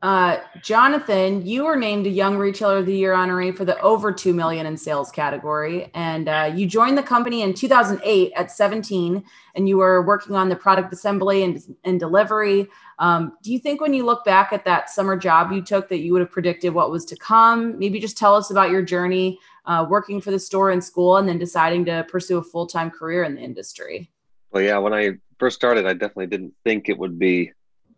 Uh, 0.01 0.38
Jonathan, 0.62 1.44
you 1.46 1.63
were 1.63 1.75
named 1.75 2.05
a 2.05 2.10
Young 2.10 2.38
Retailer 2.38 2.77
of 2.77 2.86
the 2.86 2.96
Year 2.96 3.15
honoree 3.15 3.55
for 3.55 3.65
the 3.65 3.79
over 3.79 4.12
two 4.12 4.34
million 4.34 4.67
in 4.67 4.77
sales 4.77 5.10
category, 5.10 5.89
and 5.96 6.29
uh, 6.29 6.51
you 6.53 6.67
joined 6.67 6.98
the 6.98 7.01
company 7.01 7.41
in 7.41 7.53
2008 7.53 8.32
at 8.36 8.51
17, 8.51 9.24
and 9.55 9.70
you 9.70 9.77
were 9.77 10.05
working 10.05 10.36
on 10.36 10.50
the 10.50 10.55
product 10.55 10.94
assembly 10.94 11.44
and, 11.44 11.60
and 11.86 12.00
delivery. 12.00 12.67
Um, 13.00 13.38
do 13.41 13.51
you 13.51 13.58
think 13.58 13.82
when 13.82 13.94
you 13.94 14.05
look 14.05 14.24
back 14.25 14.53
at 14.53 14.63
that 14.65 14.89
summer 14.89 15.17
job 15.17 15.51
you 15.51 15.62
took 15.62 15.89
that 15.89 16.00
you 16.00 16.13
would 16.13 16.22
have 16.22 16.32
predicted 16.32 16.74
what 16.74 16.91
was 16.91 17.05
to 17.05 17.15
come? 17.15 17.79
Maybe 17.79 18.00
just 18.00 18.17
tell 18.17 18.36
us 18.36 18.51
about 18.51 18.70
your 18.70 18.84
journey 18.84 19.39
uh, 19.65 19.88
working 19.89 20.22
for 20.22 20.29
the 20.29 20.39
store 20.39 20.70
in 20.70 20.82
school 20.82 21.17
and 21.17 21.27
then 21.27 21.39
deciding 21.39 21.86
to 21.86 22.05
pursue 22.10 22.38
a 22.38 22.44
full 22.44 22.67
time 22.67 22.91
career 22.91 23.24
in 23.24 23.36
the 23.36 23.41
industry. 23.41 24.12
Well, 24.51 24.62
yeah, 24.62 24.77
when 24.77 24.94
I 24.94 25.13
first 25.39 25.55
started, 25.55 25.88
I 25.88 25.94
definitely 25.94 26.27
didn't 26.27 26.53
think 26.63 26.89
it 26.89 26.98
would 27.00 27.17
be 27.17 27.51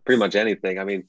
pretty 0.07 0.19
much 0.19 0.35
anything. 0.35 0.79
I 0.79 0.85
mean 0.85 1.03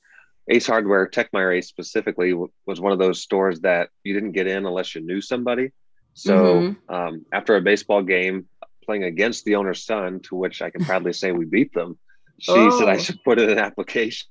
Ace 0.50 0.66
Hardware, 0.66 1.08
Techmeyer 1.08 1.56
Ace 1.56 1.68
specifically, 1.68 2.30
w- 2.30 2.50
was 2.66 2.80
one 2.80 2.92
of 2.92 2.98
those 2.98 3.22
stores 3.22 3.60
that 3.60 3.90
you 4.02 4.14
didn't 4.14 4.32
get 4.32 4.46
in 4.46 4.66
unless 4.66 4.94
you 4.94 5.02
knew 5.02 5.20
somebody. 5.20 5.70
So 6.14 6.34
mm-hmm. 6.34 6.94
um, 6.94 7.26
after 7.32 7.56
a 7.56 7.60
baseball 7.60 8.02
game, 8.02 8.46
playing 8.84 9.04
against 9.04 9.44
the 9.44 9.54
owner's 9.56 9.84
son, 9.84 10.20
to 10.24 10.34
which 10.34 10.62
I 10.62 10.70
can 10.70 10.84
proudly 10.84 11.12
say 11.12 11.32
we 11.32 11.44
beat 11.44 11.72
them, 11.74 11.98
she 12.38 12.52
oh. 12.52 12.78
said 12.78 12.88
I 12.88 12.94
oh. 12.94 12.98
should 12.98 13.22
put 13.22 13.38
in 13.38 13.50
an 13.50 13.58
application. 13.58 14.28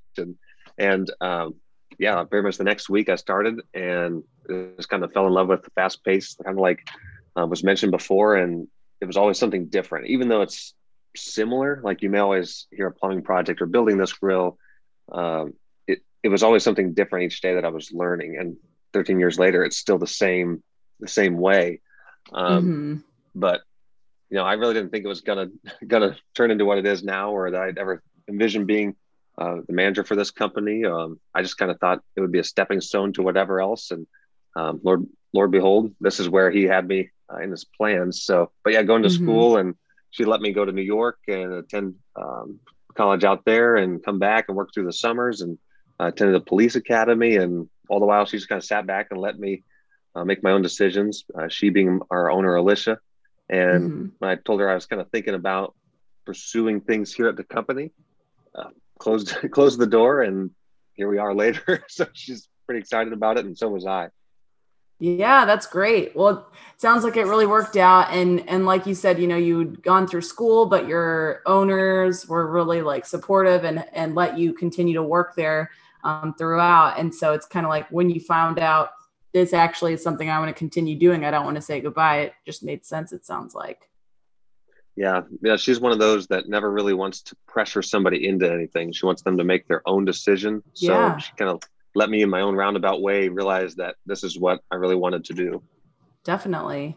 And 0.78 1.10
um, 1.22 1.56
yeah, 2.00 2.24
very 2.24 2.44
much 2.44 2.58
the 2.58 2.64
next 2.64 2.90
week 2.90 3.10
I 3.10 3.16
started 3.16 3.62
and 3.74 4.24
just 4.76 4.90
kind 4.90 5.04
of 5.04 5.14
fell 5.14 5.28
in 5.28 5.34
love 5.34 5.50
with 5.50 5.64
the 5.64 5.72
fast 5.72 6.04
pace, 6.04 6.36
kind 6.44 6.58
of 6.58 6.62
like 6.62 6.88
uh, 7.40 7.46
was 7.46 7.64
mentioned 7.64 7.92
before. 7.92 8.36
And 8.36 8.68
it 9.02 9.06
was 9.06 9.18
always 9.18 9.38
something 9.38 9.68
different, 9.68 10.08
even 10.08 10.28
though 10.28 10.42
it's 10.42 10.74
similar. 11.22 11.82
Like 11.84 12.02
you 12.02 12.10
may 12.10 12.20
always 12.20 12.68
hear 12.72 12.88
a 12.88 12.92
plumbing 12.92 13.24
project 13.24 13.62
or 13.62 13.66
building 13.66 13.98
this 13.98 14.14
grill. 14.14 14.58
Um, 15.12 15.54
it 16.24 16.30
was 16.30 16.44
always 16.44 16.64
something 16.64 16.94
different 16.94 17.26
each 17.26 17.42
day 17.42 17.56
that 17.56 17.66
I 17.66 17.70
was 17.70 17.92
learning. 17.92 18.38
And 18.38 18.58
13 18.94 19.20
years 19.20 19.40
later, 19.40 19.64
it's 19.64 19.78
still 19.78 19.98
the 19.98 20.08
same, 20.08 20.64
the 21.00 21.08
same 21.08 21.38
way. 21.38 21.82
Um, 22.34 22.64
mm-hmm. 22.64 22.96
But 23.36 23.62
you 24.30 24.38
know, 24.38 24.44
I 24.44 24.54
really 24.54 24.74
didn't 24.74 24.92
think 24.92 25.06
it 25.06 25.08
was 25.08 25.22
gonna 25.22 25.48
gonna 25.88 26.18
turn 26.36 26.52
into 26.52 26.66
what 26.66 26.80
it 26.80 26.86
is 26.86 27.04
now, 27.04 27.32
or 27.32 27.52
that 27.52 27.62
I'd 27.62 27.78
ever 27.78 28.04
envision 28.28 28.66
being 28.66 28.96
uh, 29.38 29.58
the 29.68 29.74
manager 29.74 30.04
for 30.04 30.16
this 30.16 30.32
company. 30.32 30.84
Um, 30.84 31.20
I 31.34 31.44
just 31.44 31.58
kind 31.58 31.72
of 31.72 31.80
thought 31.80 32.02
it 32.16 32.22
would 32.22 32.32
be 32.32 32.40
a 32.40 32.44
stepping 32.44 32.82
stone 32.82 33.14
to 33.14 33.22
whatever 33.22 33.62
else. 33.62 33.92
And 33.92 34.06
um, 34.56 34.82
Lord, 34.84 35.06
Lord 35.32 35.52
behold, 35.52 35.94
this 36.02 36.20
is 36.20 36.28
where 36.28 36.52
He 36.52 36.64
had 36.64 36.88
me 36.88 37.12
uh, 37.32 37.38
in 37.38 37.52
His 37.52 37.64
plans. 37.64 38.24
So, 38.24 38.52
but 38.64 38.74
yeah, 38.74 38.84
going 38.84 39.04
to 39.04 39.10
mm-hmm. 39.10 39.24
school 39.24 39.58
and 39.58 39.76
she 40.18 40.26
let 40.26 40.42
me 40.42 40.52
go 40.52 40.66
to 40.66 40.72
New 40.72 40.82
York 40.82 41.20
and 41.28 41.54
attend 41.54 41.96
um, 42.16 42.60
college 42.96 43.24
out 43.24 43.46
there 43.46 43.76
and 43.76 44.04
come 44.04 44.20
back 44.20 44.46
and 44.48 44.58
work 44.58 44.70
through 44.74 44.86
the 44.86 44.94
summers 44.94 45.42
and 45.42 45.58
I 46.00 46.10
attended 46.10 46.36
the 46.36 46.46
police 46.46 46.76
academy, 46.76 47.38
and 47.38 47.68
all 47.90 48.00
the 48.00 48.06
while 48.06 48.26
she 48.26 48.38
just 48.38 48.50
kind 48.50 48.60
of 48.60 48.66
sat 48.66 48.86
back 48.86 49.08
and 49.12 49.20
let 49.20 49.40
me 49.40 49.64
uh, 50.16 50.24
make 50.24 50.44
my 50.44 50.52
own 50.52 50.62
decisions. 50.62 51.26
Uh, 51.38 51.48
she 51.48 51.70
being 51.70 52.02
our 52.12 52.30
owner, 52.30 52.56
Alicia, 52.56 53.00
and 53.50 53.92
mm-hmm. 53.92 54.24
I 54.24 54.36
told 54.36 54.60
her 54.60 54.70
I 54.70 54.76
was 54.76 54.86
kind 54.86 55.02
of 55.02 55.10
thinking 55.10 55.34
about 55.34 55.76
pursuing 56.26 56.82
things 56.82 57.14
here 57.14 57.28
at 57.28 57.36
the 57.36 57.44
company. 57.44 57.92
Uh, 58.54 58.70
closed 59.00 59.36
closed 59.52 59.80
the 59.80 59.88
door, 59.88 60.22
and 60.22 60.52
here 60.94 61.10
we 61.10 61.18
are 61.18 61.34
later. 61.34 61.84
so 61.88 62.06
she's 62.14 62.48
pretty 62.66 62.80
excited 62.80 63.14
about 63.14 63.38
it, 63.38 63.46
and 63.46 63.58
so 63.58 63.70
was 63.70 63.86
I. 63.86 64.10
Yeah, 65.00 65.46
that's 65.46 65.68
great. 65.68 66.16
Well, 66.16 66.48
it 66.74 66.82
sounds 66.82 67.04
like 67.04 67.18
it 67.18 67.26
really 67.26 67.46
worked 67.46 67.78
out. 67.78 68.12
And 68.12 68.48
and 68.50 68.66
like 68.66 68.88
you 68.88 68.96
said, 68.96 69.20
you 69.20 69.28
know, 69.28 69.38
you'd 69.38 69.84
gone 69.84 70.08
through 70.08 70.22
school, 70.22 70.66
but 70.66 70.88
your 70.88 71.42
owners 71.46 72.28
were 72.28 72.48
really 72.52 72.82
like 72.82 73.06
supportive 73.06 73.64
and 73.64 73.86
and 73.94 74.16
let 74.16 74.38
you 74.38 74.54
continue 74.54 74.96
to 74.96 75.04
work 75.04 75.36
there 75.36 75.70
um, 76.04 76.34
throughout. 76.38 76.98
And 76.98 77.14
so 77.14 77.34
it's 77.34 77.46
kind 77.46 77.66
of 77.66 77.70
like 77.70 77.88
when 77.90 78.10
you 78.10 78.20
found 78.20 78.60
out 78.60 78.90
this 79.34 79.54
actually 79.54 79.94
is 79.94 80.02
something 80.02 80.30
I 80.30 80.40
want 80.40 80.50
to 80.50 80.58
continue 80.58 80.98
doing, 80.98 81.26
I 81.26 81.32
don't 81.32 81.46
want 81.46 81.58
to 81.58 81.62
say 81.62 81.80
goodbye. 81.80 82.20
It 82.22 82.34
just 82.46 82.64
made 82.64 82.86
sense, 82.86 83.12
it 83.12 83.26
sounds 83.26 83.54
like. 83.54 83.88
Yeah. 84.96 85.22
Yeah. 85.44 85.58
She's 85.58 85.80
one 85.80 85.92
of 85.92 86.00
those 86.00 86.26
that 86.28 86.50
never 86.50 86.72
really 86.72 86.96
wants 86.96 87.22
to 87.24 87.36
pressure 87.48 87.84
somebody 87.84 88.28
into 88.28 88.52
anything. 88.52 88.92
She 88.92 89.06
wants 89.06 89.22
them 89.22 89.38
to 89.38 89.44
make 89.44 89.68
their 89.68 89.88
own 89.88 90.06
decision. 90.06 90.64
So 90.74 90.92
yeah. 90.92 91.18
she 91.18 91.32
kind 91.38 91.52
of 91.52 91.62
let 91.98 92.12
me 92.12 92.22
in 92.22 92.30
my 92.30 92.42
own 92.42 92.56
roundabout 92.56 93.02
way 93.02 93.28
realize 93.28 93.74
that 93.76 93.96
this 94.06 94.24
is 94.24 94.38
what 94.38 94.62
I 94.72 94.76
really 94.76 94.96
wanted 94.96 95.26
to 95.26 95.34
do. 95.34 95.64
Definitely. 96.24 96.96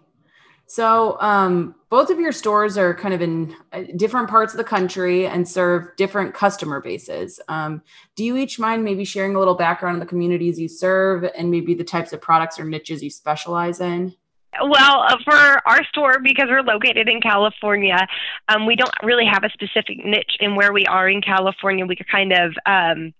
So, 0.66 1.18
um, 1.20 1.74
both 1.88 2.10
of 2.10 2.20
your 2.20 2.32
stores 2.32 2.76
are 2.76 2.94
kind 2.94 3.14
of 3.14 3.22
in 3.22 3.56
uh, 3.72 3.82
different 3.96 4.28
parts 4.28 4.52
of 4.52 4.58
the 4.58 4.64
country 4.64 5.26
and 5.26 5.48
serve 5.48 5.96
different 5.96 6.34
customer 6.34 6.80
bases. 6.80 7.40
Um, 7.48 7.82
do 8.14 8.24
you 8.24 8.36
each 8.36 8.58
mind 8.58 8.84
maybe 8.84 9.04
sharing 9.04 9.34
a 9.34 9.38
little 9.38 9.56
background 9.56 9.94
on 9.94 10.00
the 10.00 10.06
communities 10.06 10.60
you 10.60 10.68
serve 10.68 11.24
and 11.36 11.50
maybe 11.50 11.74
the 11.74 11.82
types 11.82 12.12
of 12.12 12.20
products 12.20 12.60
or 12.60 12.64
niches 12.64 13.02
you 13.02 13.10
specialize 13.10 13.80
in? 13.80 14.14
Well, 14.62 15.00
uh, 15.08 15.16
for 15.24 15.68
our 15.68 15.82
store, 15.84 16.18
because 16.22 16.46
we're 16.48 16.62
located 16.62 17.08
in 17.08 17.20
California, 17.20 18.06
um, 18.48 18.66
we 18.66 18.76
don't 18.76 18.94
really 19.02 19.26
have 19.26 19.44
a 19.44 19.50
specific 19.50 20.04
niche 20.04 20.36
in 20.40 20.56
where 20.56 20.72
we 20.72 20.84
are 20.86 21.08
in 21.08 21.22
California. 21.22 21.86
We 21.86 21.96
could 21.96 22.08
kind 22.08 22.32
of 22.32 22.52
um, 22.66 23.14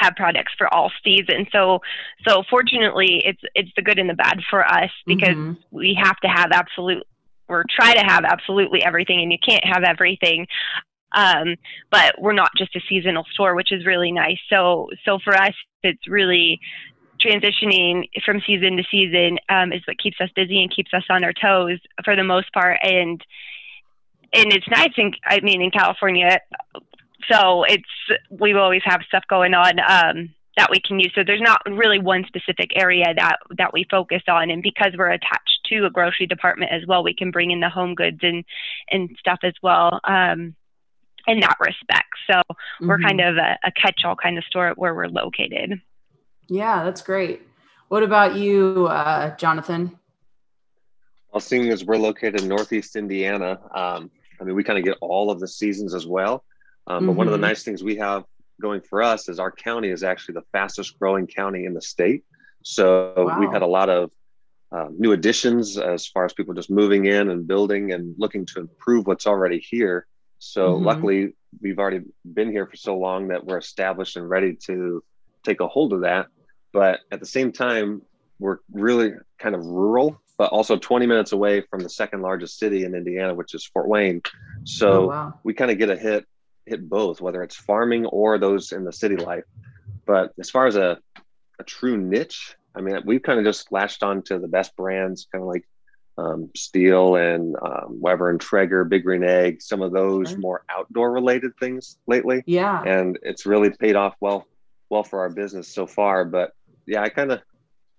have 0.00 0.14
products 0.14 0.52
for 0.56 0.72
all 0.72 0.90
seasons. 1.04 1.48
So 1.52 1.80
so 2.26 2.42
fortunately 2.48 3.22
it's 3.24 3.40
it's 3.54 3.70
the 3.76 3.82
good 3.82 3.98
and 3.98 4.08
the 4.08 4.14
bad 4.14 4.40
for 4.48 4.66
us 4.66 4.90
because 5.06 5.34
mm-hmm. 5.34 5.54
we 5.70 5.98
have 6.02 6.16
to 6.18 6.28
have 6.28 6.50
absolute 6.52 7.04
or 7.48 7.64
try 7.68 7.94
to 7.94 8.00
have 8.00 8.24
absolutely 8.24 8.82
everything 8.82 9.20
and 9.20 9.32
you 9.32 9.38
can't 9.46 9.64
have 9.64 9.84
everything. 9.84 10.46
Um, 11.12 11.56
but 11.90 12.20
we're 12.20 12.32
not 12.32 12.50
just 12.58 12.74
a 12.76 12.80
seasonal 12.88 13.24
store, 13.32 13.54
which 13.54 13.72
is 13.72 13.86
really 13.86 14.12
nice. 14.12 14.38
So 14.50 14.88
so 15.04 15.18
for 15.22 15.34
us 15.34 15.54
it's 15.82 16.08
really 16.08 16.60
transitioning 17.24 18.04
from 18.24 18.42
season 18.46 18.76
to 18.76 18.84
season 18.90 19.38
um, 19.48 19.72
is 19.72 19.82
what 19.86 19.98
keeps 19.98 20.20
us 20.20 20.28
busy 20.36 20.60
and 20.60 20.74
keeps 20.74 20.92
us 20.92 21.04
on 21.08 21.24
our 21.24 21.32
toes 21.32 21.78
for 22.04 22.14
the 22.14 22.24
most 22.24 22.52
part 22.52 22.78
and 22.82 23.24
and 24.32 24.52
it's 24.52 24.68
nice 24.68 24.92
in 24.98 25.12
I 25.24 25.40
mean 25.40 25.62
in 25.62 25.70
California 25.70 26.40
so 27.30 27.64
it's 27.64 27.84
we 28.30 28.54
always 28.54 28.82
have 28.84 29.00
stuff 29.06 29.24
going 29.28 29.54
on 29.54 29.78
um, 29.80 30.34
that 30.56 30.70
we 30.70 30.80
can 30.80 30.98
use. 30.98 31.12
So 31.14 31.22
there's 31.24 31.40
not 31.40 31.60
really 31.66 31.98
one 31.98 32.24
specific 32.26 32.70
area 32.74 33.12
that 33.16 33.36
that 33.58 33.72
we 33.72 33.86
focus 33.90 34.22
on, 34.28 34.50
and 34.50 34.62
because 34.62 34.92
we're 34.96 35.10
attached 35.10 35.60
to 35.66 35.86
a 35.86 35.90
grocery 35.90 36.26
department 36.26 36.72
as 36.72 36.86
well, 36.86 37.02
we 37.02 37.14
can 37.14 37.30
bring 37.30 37.50
in 37.50 37.60
the 37.60 37.68
home 37.68 37.94
goods 37.94 38.20
and 38.22 38.44
and 38.90 39.14
stuff 39.18 39.40
as 39.42 39.54
well. 39.62 40.00
Um, 40.04 40.54
in 41.28 41.40
that 41.40 41.56
respect, 41.58 42.12
so 42.28 42.34
mm-hmm. 42.34 42.86
we're 42.86 43.00
kind 43.00 43.20
of 43.20 43.36
a, 43.36 43.58
a 43.64 43.72
catch-all 43.72 44.14
kind 44.14 44.38
of 44.38 44.44
store 44.44 44.72
where 44.76 44.94
we're 44.94 45.08
located. 45.08 45.80
Yeah, 46.46 46.84
that's 46.84 47.02
great. 47.02 47.42
What 47.88 48.04
about 48.04 48.36
you, 48.36 48.86
uh, 48.88 49.34
Jonathan? 49.36 49.98
Well, 51.32 51.40
seeing 51.40 51.68
as 51.70 51.84
we're 51.84 51.98
located 51.98 52.42
in 52.42 52.48
Northeast 52.48 52.94
Indiana, 52.94 53.58
um, 53.74 54.10
I 54.40 54.44
mean, 54.44 54.54
we 54.54 54.62
kind 54.62 54.78
of 54.78 54.84
get 54.84 54.98
all 55.00 55.30
of 55.30 55.40
the 55.40 55.48
seasons 55.48 55.94
as 55.94 56.06
well. 56.06 56.44
Um, 56.86 56.98
mm-hmm. 56.98 57.06
But 57.06 57.12
one 57.16 57.26
of 57.26 57.32
the 57.32 57.36
mm-hmm. 57.36 57.46
nice 57.46 57.62
things 57.62 57.82
we 57.82 57.96
have 57.96 58.24
going 58.60 58.80
for 58.80 59.02
us 59.02 59.28
is 59.28 59.38
our 59.38 59.50
county 59.50 59.90
is 59.90 60.02
actually 60.02 60.34
the 60.34 60.44
fastest 60.52 60.98
growing 60.98 61.26
county 61.26 61.64
in 61.64 61.74
the 61.74 61.82
state. 61.82 62.24
So 62.62 63.14
wow. 63.16 63.38
we've 63.38 63.50
had 63.50 63.62
a 63.62 63.66
lot 63.66 63.88
of 63.88 64.10
uh, 64.72 64.88
new 64.90 65.12
additions 65.12 65.78
as 65.78 66.06
far 66.06 66.24
as 66.24 66.32
people 66.32 66.54
just 66.54 66.70
moving 66.70 67.06
in 67.06 67.30
and 67.30 67.46
building 67.46 67.92
and 67.92 68.14
looking 68.18 68.44
to 68.46 68.60
improve 68.60 69.06
what's 69.06 69.26
already 69.26 69.58
here. 69.58 70.06
So 70.38 70.74
mm-hmm. 70.74 70.84
luckily, 70.84 71.32
we've 71.60 71.78
already 71.78 72.02
been 72.34 72.50
here 72.50 72.66
for 72.66 72.76
so 72.76 72.96
long 72.96 73.28
that 73.28 73.44
we're 73.44 73.58
established 73.58 74.16
and 74.16 74.28
ready 74.28 74.54
to 74.66 75.02
take 75.44 75.60
a 75.60 75.68
hold 75.68 75.92
of 75.92 76.02
that. 76.02 76.26
But 76.72 77.00
at 77.10 77.20
the 77.20 77.26
same 77.26 77.52
time, 77.52 78.02
we're 78.38 78.58
really 78.70 79.12
kind 79.38 79.54
of 79.54 79.64
rural, 79.64 80.20
but 80.36 80.50
also 80.50 80.76
20 80.76 81.06
minutes 81.06 81.32
away 81.32 81.62
from 81.70 81.80
the 81.80 81.88
second 81.88 82.20
largest 82.20 82.58
city 82.58 82.84
in 82.84 82.94
Indiana, 82.94 83.34
which 83.34 83.54
is 83.54 83.64
Fort 83.64 83.88
Wayne. 83.88 84.20
So 84.64 85.04
oh, 85.04 85.06
wow. 85.06 85.40
we 85.42 85.54
kind 85.54 85.70
of 85.70 85.78
get 85.78 85.88
a 85.88 85.96
hit 85.96 86.26
hit 86.66 86.88
both, 86.88 87.20
whether 87.20 87.42
it's 87.42 87.56
farming 87.56 88.06
or 88.06 88.38
those 88.38 88.72
in 88.72 88.84
the 88.84 88.92
city 88.92 89.16
life. 89.16 89.44
But 90.04 90.32
as 90.38 90.50
far 90.50 90.66
as 90.66 90.76
a, 90.76 90.98
a 91.58 91.64
true 91.64 91.96
niche, 91.96 92.56
I 92.74 92.80
mean, 92.80 93.00
we've 93.04 93.22
kind 93.22 93.38
of 93.38 93.44
just 93.44 93.72
latched 93.72 94.02
on 94.02 94.22
to 94.22 94.38
the 94.38 94.48
best 94.48 94.76
brands, 94.76 95.26
kind 95.32 95.42
of 95.42 95.48
like 95.48 95.66
um, 96.18 96.50
Stihl 96.56 97.18
and 97.18 97.56
um, 97.60 98.00
Weber 98.00 98.30
and 98.30 98.40
Traeger, 98.40 98.84
Big 98.84 99.04
Green 99.04 99.24
Egg, 99.24 99.62
some 99.62 99.82
of 99.82 99.92
those 99.92 100.36
more 100.36 100.64
outdoor 100.68 101.12
related 101.12 101.52
things 101.58 101.98
lately. 102.06 102.42
Yeah. 102.46 102.82
And 102.82 103.18
it's 103.22 103.46
really 103.46 103.70
paid 103.70 103.96
off 103.96 104.14
well, 104.20 104.46
well 104.90 105.02
for 105.02 105.20
our 105.20 105.30
business 105.30 105.68
so 105.68 105.86
far. 105.86 106.24
But 106.24 106.52
yeah, 106.86 107.02
I 107.02 107.08
kind 107.08 107.32
of, 107.32 107.40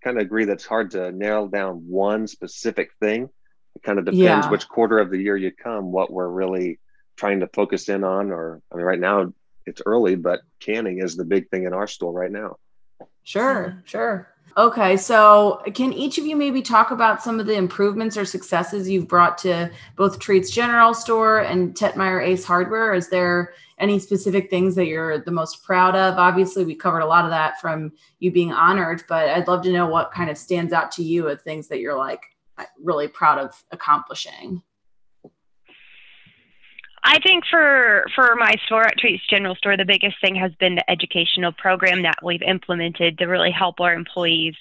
kind 0.03 0.17
of 0.17 0.21
agree 0.21 0.45
that 0.45 0.53
it's 0.53 0.65
hard 0.65 0.91
to 0.91 1.11
nail 1.11 1.47
down 1.47 1.87
one 1.87 2.27
specific 2.27 2.91
thing. 2.99 3.29
It 3.75 3.83
kind 3.83 3.99
of 3.99 4.05
depends 4.05 4.21
yeah. 4.21 4.49
which 4.49 4.67
quarter 4.67 4.99
of 4.99 5.11
the 5.11 5.19
year 5.19 5.37
you 5.37 5.51
come, 5.51 5.91
what 5.91 6.11
we're 6.11 6.29
really 6.29 6.79
trying 7.17 7.41
to 7.41 7.47
focus 7.47 7.89
in 7.89 8.03
on 8.03 8.31
or 8.31 8.61
i 8.71 8.75
mean 8.75 8.85
right 8.85 8.99
now 8.99 9.31
it's 9.65 9.81
early 9.85 10.15
but 10.15 10.41
canning 10.59 10.99
is 10.99 11.17
the 11.17 11.25
big 11.25 11.49
thing 11.49 11.65
in 11.65 11.73
our 11.73 11.87
store 11.87 12.13
right 12.13 12.31
now 12.31 12.55
sure 13.23 13.83
sure 13.85 14.29
Okay, 14.57 14.97
so 14.97 15.61
can 15.75 15.93
each 15.93 16.17
of 16.17 16.25
you 16.25 16.35
maybe 16.35 16.63
talk 16.63 16.89
about 16.89 17.21
some 17.21 17.39
of 17.39 17.45
the 17.45 17.53
improvements 17.53 18.17
or 18.17 18.25
successes 18.25 18.89
you've 18.89 19.07
brought 19.07 19.37
to 19.39 19.69
both 19.95 20.17
Treats 20.17 20.49
General 20.49 20.95
Store 20.95 21.39
and 21.39 21.75
Tetmeyer 21.75 22.25
Ace 22.25 22.43
Hardware? 22.43 22.95
Is 22.95 23.07
there 23.07 23.53
any 23.77 23.99
specific 23.99 24.49
things 24.49 24.73
that 24.73 24.87
you're 24.87 25.19
the 25.19 25.29
most 25.29 25.63
proud 25.63 25.95
of? 25.95 26.17
Obviously, 26.17 26.65
we 26.65 26.73
covered 26.73 27.01
a 27.01 27.05
lot 27.05 27.23
of 27.23 27.29
that 27.29 27.61
from 27.61 27.91
you 28.17 28.31
being 28.31 28.51
honored, 28.51 29.03
but 29.07 29.29
I'd 29.29 29.47
love 29.47 29.61
to 29.61 29.71
know 29.71 29.85
what 29.85 30.11
kind 30.11 30.31
of 30.31 30.39
stands 30.39 30.73
out 30.73 30.91
to 30.93 31.03
you 31.03 31.27
of 31.27 31.39
things 31.39 31.67
that 31.67 31.79
you're 31.79 31.97
like 31.97 32.23
really 32.81 33.07
proud 33.07 33.37
of 33.37 33.63
accomplishing. 33.71 34.63
I 37.09 37.19
think 37.19 37.45
for 37.49 38.05
for 38.13 38.35
my 38.35 38.55
store 38.65 38.85
at 38.85 38.97
Treats 38.97 39.25
General 39.29 39.55
Store, 39.55 39.77
the 39.77 39.85
biggest 39.85 40.19
thing 40.19 40.35
has 40.35 40.51
been 40.59 40.75
the 40.75 40.91
educational 40.91 41.53
program 41.53 42.01
that 42.01 42.17
we've 42.21 42.41
implemented 42.41 43.17
to 43.17 43.27
really 43.27 43.49
help 43.49 43.79
our 43.79 43.93
employees 43.93 44.55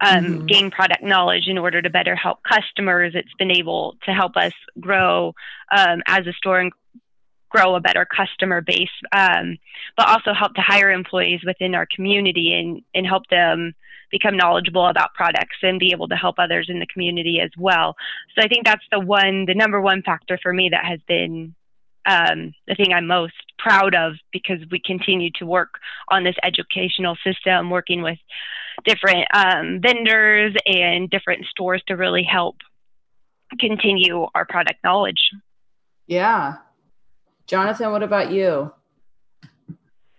um, 0.00 0.24
mm-hmm. 0.24 0.46
gain 0.46 0.70
product 0.70 1.02
knowledge 1.02 1.48
in 1.48 1.58
order 1.58 1.82
to 1.82 1.90
better 1.90 2.14
help 2.14 2.38
customers. 2.44 3.14
It's 3.16 3.34
been 3.40 3.50
able 3.50 3.96
to 4.04 4.12
help 4.12 4.36
us 4.36 4.52
grow 4.78 5.34
um, 5.76 6.00
as 6.06 6.28
a 6.28 6.32
store 6.34 6.60
and 6.60 6.72
grow 7.48 7.74
a 7.74 7.80
better 7.80 8.06
customer 8.06 8.60
base, 8.60 8.88
um, 9.10 9.58
but 9.96 10.08
also 10.08 10.32
help 10.32 10.54
to 10.54 10.62
hire 10.62 10.92
employees 10.92 11.40
within 11.44 11.74
our 11.74 11.88
community 11.92 12.54
and, 12.54 12.82
and 12.94 13.04
help 13.04 13.26
them 13.30 13.74
become 14.12 14.36
knowledgeable 14.36 14.86
about 14.86 15.12
products 15.14 15.56
and 15.62 15.80
be 15.80 15.90
able 15.90 16.06
to 16.06 16.14
help 16.14 16.36
others 16.38 16.68
in 16.68 16.78
the 16.78 16.86
community 16.86 17.40
as 17.40 17.50
well. 17.58 17.96
So 18.36 18.44
I 18.44 18.48
think 18.48 18.64
that's 18.64 18.84
the 18.92 19.00
one, 19.00 19.46
the 19.46 19.54
number 19.54 19.80
one 19.80 20.02
factor 20.02 20.38
for 20.40 20.52
me 20.52 20.68
that 20.70 20.84
has 20.84 21.00
been 21.08 21.56
um, 22.06 22.54
the 22.66 22.74
thing 22.74 22.92
I'm 22.92 23.06
most 23.06 23.34
proud 23.58 23.94
of 23.94 24.14
because 24.32 24.58
we 24.70 24.80
continue 24.80 25.30
to 25.38 25.46
work 25.46 25.74
on 26.08 26.24
this 26.24 26.36
educational 26.42 27.16
system, 27.24 27.70
working 27.70 28.02
with 28.02 28.18
different 28.84 29.26
um, 29.34 29.80
vendors 29.80 30.54
and 30.66 31.10
different 31.10 31.46
stores 31.46 31.82
to 31.88 31.94
really 31.94 32.22
help 32.22 32.56
continue 33.58 34.26
our 34.34 34.46
product 34.46 34.82
knowledge. 34.84 35.30
Yeah. 36.06 36.56
Jonathan, 37.46 37.90
what 37.90 38.02
about 38.02 38.30
you? 38.30 38.72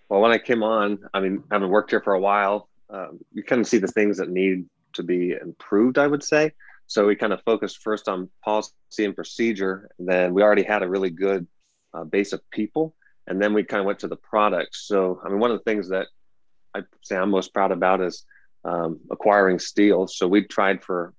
Well, 0.10 0.20
when 0.20 0.32
I 0.32 0.38
came 0.38 0.64
on, 0.64 1.00
I 1.14 1.22
mean, 1.22 1.44
having 1.50 1.70
worked 1.70 1.92
here 1.92 2.02
for 2.02 2.14
a 2.14 2.20
while, 2.20 2.68
um, 2.90 3.20
you 3.34 3.44
kind 3.44 3.62
of 3.62 3.68
see 3.68 3.78
the 3.78 3.88
things 3.88 4.18
that 4.18 4.30
need 4.30 4.66
to 4.94 5.04
be 5.04 5.32
improved, 5.32 5.98
I 5.98 6.08
would 6.08 6.24
say. 6.24 6.52
So 6.88 7.08
we 7.08 7.16
kind 7.16 7.32
of 7.32 7.42
focused 7.44 7.78
first 7.78 8.10
on 8.10 8.30
policy 8.44 8.74
and 9.00 9.16
procedure. 9.16 9.90
And 9.98 10.08
then 10.08 10.34
we 10.34 10.44
already 10.44 10.64
had 10.64 10.84
a 10.84 10.90
really 10.90 11.10
good 11.10 11.48
uh, 11.94 12.04
base 12.04 12.34
of 12.34 12.42
people, 12.52 12.96
and 13.28 13.42
then 13.42 13.54
we 13.54 13.64
kind 13.64 13.80
of 13.80 13.86
went 13.86 14.00
to 14.00 14.08
the 14.08 14.16
products. 14.16 14.88
So, 14.88 15.22
I 15.24 15.30
mean, 15.30 15.40
one 15.40 15.52
of 15.52 15.58
the 15.58 15.64
things 15.64 15.90
that 15.90 16.08
I 16.74 16.82
say 17.02 17.18
I'm 17.18 17.30
most 17.30 17.54
proud 17.54 17.72
about 17.72 18.02
is 18.02 18.26
um, 18.64 19.00
acquiring 19.10 19.58
Stihl. 19.58 20.10
So 20.10 20.28
we 20.28 20.44
tried 20.44 20.84
for 20.84 21.14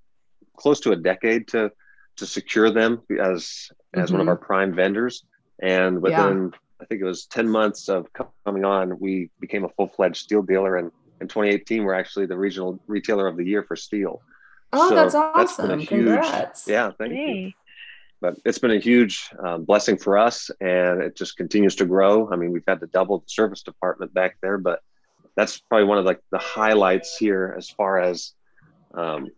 close 0.57 0.81
to 0.81 0.93
a 0.93 0.97
decade 0.97 1.49
to 1.49 1.71
to 2.17 2.27
secure 2.27 2.71
them 2.71 3.03
as 3.11 3.21
as 3.21 3.25
mm-hmm. 3.31 3.99
one 3.99 4.03
of 4.03 4.11
mm-hmm. 4.11 4.29
our 4.29 4.37
prime 4.37 4.75
vendors, 4.75 5.25
and 5.61 6.01
within 6.01 6.51
yeah. 6.53 6.59
I 6.83 6.85
think 6.87 7.01
it 7.01 7.05
was 7.05 7.27
10 7.27 7.49
months 7.49 7.89
of 7.89 8.09
coming 8.45 8.65
on, 8.65 8.99
we 8.99 9.31
became 9.41 9.65
a 9.65 9.69
full 9.69 9.87
fledged 9.87 10.29
Stihl 10.29 10.47
dealer. 10.47 10.77
And 10.77 10.91
in 11.21 11.29
2018, 11.29 11.85
we're 11.85 11.95
actually 11.95 12.27
the 12.27 12.37
regional 12.37 12.81
retailer 12.89 13.29
of 13.29 13.37
the 13.37 13.45
year 13.45 13.63
for 13.63 13.77
Stihl. 13.77 14.19
Oh, 14.73 14.89
so 14.89 14.95
that's 14.95 15.15
awesome. 15.15 15.69
That's 15.69 15.89
huge, 15.89 16.07
Congrats. 16.07 16.67
Yeah, 16.67 16.91
thank 16.99 17.13
hey. 17.13 17.39
you 17.39 17.53
but 18.23 18.37
it's 18.45 18.61
been 18.61 18.71
a 18.71 18.79
huge 18.79 19.29
um, 19.45 19.65
blessing 19.65 19.99
for 19.99 20.17
us 20.17 20.51
and 20.61 21.03
it 21.03 21.17
just 21.17 21.37
continues 21.37 21.75
to 21.75 21.85
grow 21.85 22.31
i 22.33 22.37
mean 22.37 22.53
we've 22.53 22.65
had 22.67 22.81
to 22.81 22.87
double 22.87 23.19
the 23.19 23.29
service 23.29 23.63
department 23.63 24.15
back 24.15 24.39
there 24.41 24.57
but 24.57 24.81
that's 25.37 25.59
probably 25.59 25.87
one 25.87 25.99
of 25.99 26.05
like 26.05 26.21
the 26.31 26.39
highlights 26.39 27.17
here 27.17 27.55
as 27.59 27.69
far 27.69 27.99
as 27.99 28.33
um, 28.95 29.29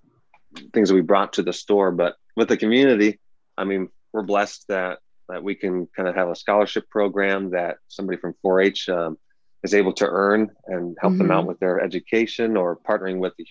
things 0.72 0.88
that 0.88 0.94
we 0.94 1.00
brought 1.00 1.32
to 1.32 1.42
the 1.42 1.52
store 1.52 1.90
but 1.90 2.14
with 2.36 2.48
the 2.48 2.56
community 2.56 3.18
i 3.58 3.64
mean 3.64 3.88
we're 4.12 4.22
blessed 4.22 4.66
that 4.68 4.98
that 5.28 5.42
we 5.42 5.54
can 5.54 5.86
kind 5.96 6.06
of 6.06 6.14
have 6.14 6.28
a 6.28 6.36
scholarship 6.36 6.88
program 6.90 7.50
that 7.50 7.78
somebody 7.88 8.18
from 8.18 8.34
4-h 8.44 8.90
um, 8.90 9.16
is 9.62 9.72
able 9.72 9.94
to 9.94 10.06
earn 10.06 10.50
and 10.66 10.94
help 11.00 11.14
mm-hmm. 11.14 11.22
them 11.22 11.30
out 11.30 11.40
mm-hmm. 11.40 11.48
with 11.48 11.60
their 11.60 11.80
education 11.80 12.58
or 12.58 12.76
partnering 12.76 13.18
with 13.18 13.32
the 13.38 13.46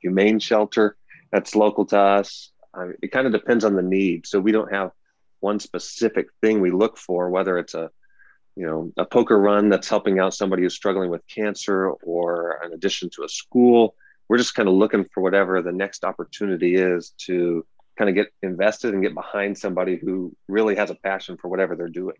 humane 0.00 0.38
shelter 0.38 0.96
that's 1.30 1.54
local 1.54 1.84
to 1.84 1.98
us 1.98 2.52
It 3.02 3.12
kind 3.12 3.26
of 3.26 3.32
depends 3.32 3.64
on 3.64 3.74
the 3.74 3.82
need. 3.82 4.26
So 4.26 4.40
we 4.40 4.52
don't 4.52 4.72
have 4.72 4.92
one 5.40 5.60
specific 5.60 6.28
thing 6.42 6.60
we 6.60 6.70
look 6.70 6.98
for, 6.98 7.30
whether 7.30 7.58
it's 7.58 7.74
a 7.74 7.90
you 8.56 8.66
know 8.66 8.92
a 8.96 9.04
poker 9.04 9.38
run 9.38 9.68
that's 9.68 9.88
helping 9.88 10.18
out 10.18 10.34
somebody 10.34 10.62
who's 10.62 10.74
struggling 10.74 11.10
with 11.10 11.26
cancer 11.28 11.90
or 11.90 12.60
an 12.62 12.72
addition 12.72 13.10
to 13.10 13.24
a 13.24 13.28
school. 13.28 13.94
We're 14.28 14.38
just 14.38 14.54
kind 14.54 14.68
of 14.68 14.74
looking 14.74 15.06
for 15.14 15.22
whatever 15.22 15.62
the 15.62 15.72
next 15.72 16.04
opportunity 16.04 16.74
is 16.74 17.10
to 17.26 17.64
kind 17.96 18.08
of 18.08 18.14
get 18.14 18.28
invested 18.42 18.94
and 18.94 19.02
get 19.02 19.14
behind 19.14 19.56
somebody 19.56 19.96
who 19.96 20.34
really 20.48 20.76
has 20.76 20.90
a 20.90 20.94
passion 20.94 21.36
for 21.36 21.48
whatever 21.48 21.74
they're 21.74 21.88
doing. 21.88 22.16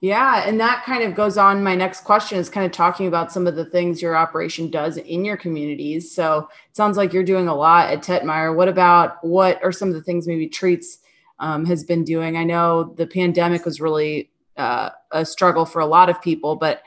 Yeah, 0.00 0.44
and 0.46 0.58
that 0.60 0.84
kind 0.84 1.02
of 1.02 1.14
goes 1.14 1.36
on. 1.36 1.62
My 1.62 1.74
next 1.74 2.04
question 2.04 2.38
is 2.38 2.48
kind 2.48 2.64
of 2.64 2.72
talking 2.72 3.06
about 3.06 3.30
some 3.30 3.46
of 3.46 3.54
the 3.54 3.66
things 3.66 4.00
your 4.00 4.16
operation 4.16 4.70
does 4.70 4.96
in 4.96 5.24
your 5.24 5.36
communities. 5.36 6.14
So 6.14 6.48
it 6.68 6.76
sounds 6.76 6.96
like 6.96 7.12
you're 7.12 7.22
doing 7.22 7.48
a 7.48 7.54
lot 7.54 7.90
at 7.90 8.02
Tetmeyer. 8.02 8.56
What 8.56 8.68
about 8.68 9.22
what 9.24 9.62
are 9.62 9.72
some 9.72 9.88
of 9.88 9.94
the 9.94 10.02
things 10.02 10.26
maybe 10.26 10.48
Treats 10.48 10.98
um, 11.38 11.66
has 11.66 11.84
been 11.84 12.04
doing? 12.04 12.36
I 12.36 12.44
know 12.44 12.94
the 12.96 13.06
pandemic 13.06 13.64
was 13.64 13.80
really 13.80 14.30
uh, 14.56 14.90
a 15.10 15.24
struggle 15.24 15.66
for 15.66 15.80
a 15.80 15.86
lot 15.86 16.08
of 16.08 16.20
people, 16.22 16.56
but 16.56 16.82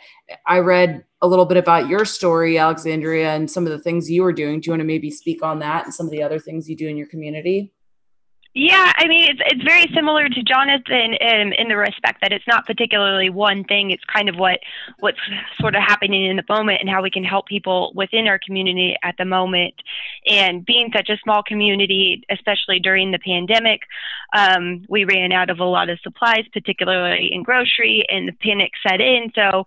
I 0.47 0.59
read 0.59 1.03
a 1.21 1.27
little 1.27 1.45
bit 1.45 1.57
about 1.57 1.87
your 1.87 2.05
story, 2.05 2.57
Alexandria, 2.57 3.33
and 3.33 3.49
some 3.49 3.65
of 3.65 3.71
the 3.71 3.79
things 3.79 4.09
you 4.09 4.23
were 4.23 4.33
doing. 4.33 4.59
Do 4.59 4.67
you 4.67 4.71
want 4.71 4.81
to 4.81 4.85
maybe 4.85 5.11
speak 5.11 5.43
on 5.43 5.59
that 5.59 5.85
and 5.85 5.93
some 5.93 6.05
of 6.05 6.11
the 6.11 6.23
other 6.23 6.39
things 6.39 6.69
you 6.69 6.75
do 6.75 6.87
in 6.87 6.97
your 6.97 7.07
community? 7.07 7.72
Yeah, 8.55 8.93
I 8.97 9.07
mean, 9.07 9.31
it's 9.31 9.41
it's 9.47 9.63
very 9.63 9.87
similar 9.95 10.29
to 10.29 10.43
Jonathan 10.43 11.15
in, 11.19 11.53
in 11.57 11.69
the 11.69 11.75
respect 11.75 12.21
that 12.21 12.31
it's 12.31 12.45
not 12.47 12.67
particularly 12.67 13.31
one 13.31 13.63
thing. 13.63 13.89
It's 13.89 14.03
kind 14.05 14.29
of 14.29 14.35
what 14.35 14.59
what's 14.99 15.17
sort 15.59 15.75
of 15.75 15.81
happening 15.81 16.23
in 16.27 16.35
the 16.35 16.43
moment 16.47 16.77
and 16.79 16.87
how 16.87 17.01
we 17.01 17.09
can 17.09 17.23
help 17.23 17.47
people 17.47 17.91
within 17.95 18.27
our 18.27 18.37
community 18.37 18.95
at 19.01 19.15
the 19.17 19.25
moment. 19.25 19.73
And 20.27 20.63
being 20.63 20.91
such 20.95 21.09
a 21.09 21.17
small 21.23 21.41
community, 21.41 22.23
especially 22.29 22.79
during 22.79 23.09
the 23.09 23.17
pandemic, 23.17 23.81
um, 24.37 24.85
we 24.87 25.03
ran 25.03 25.31
out 25.31 25.49
of 25.49 25.59
a 25.59 25.65
lot 25.65 25.89
of 25.89 25.99
supplies, 26.01 26.45
particularly 26.53 27.29
in 27.31 27.41
grocery, 27.41 28.05
and 28.07 28.27
the 28.27 28.33
panic 28.33 28.73
set 28.87 29.01
in. 29.01 29.31
So 29.33 29.65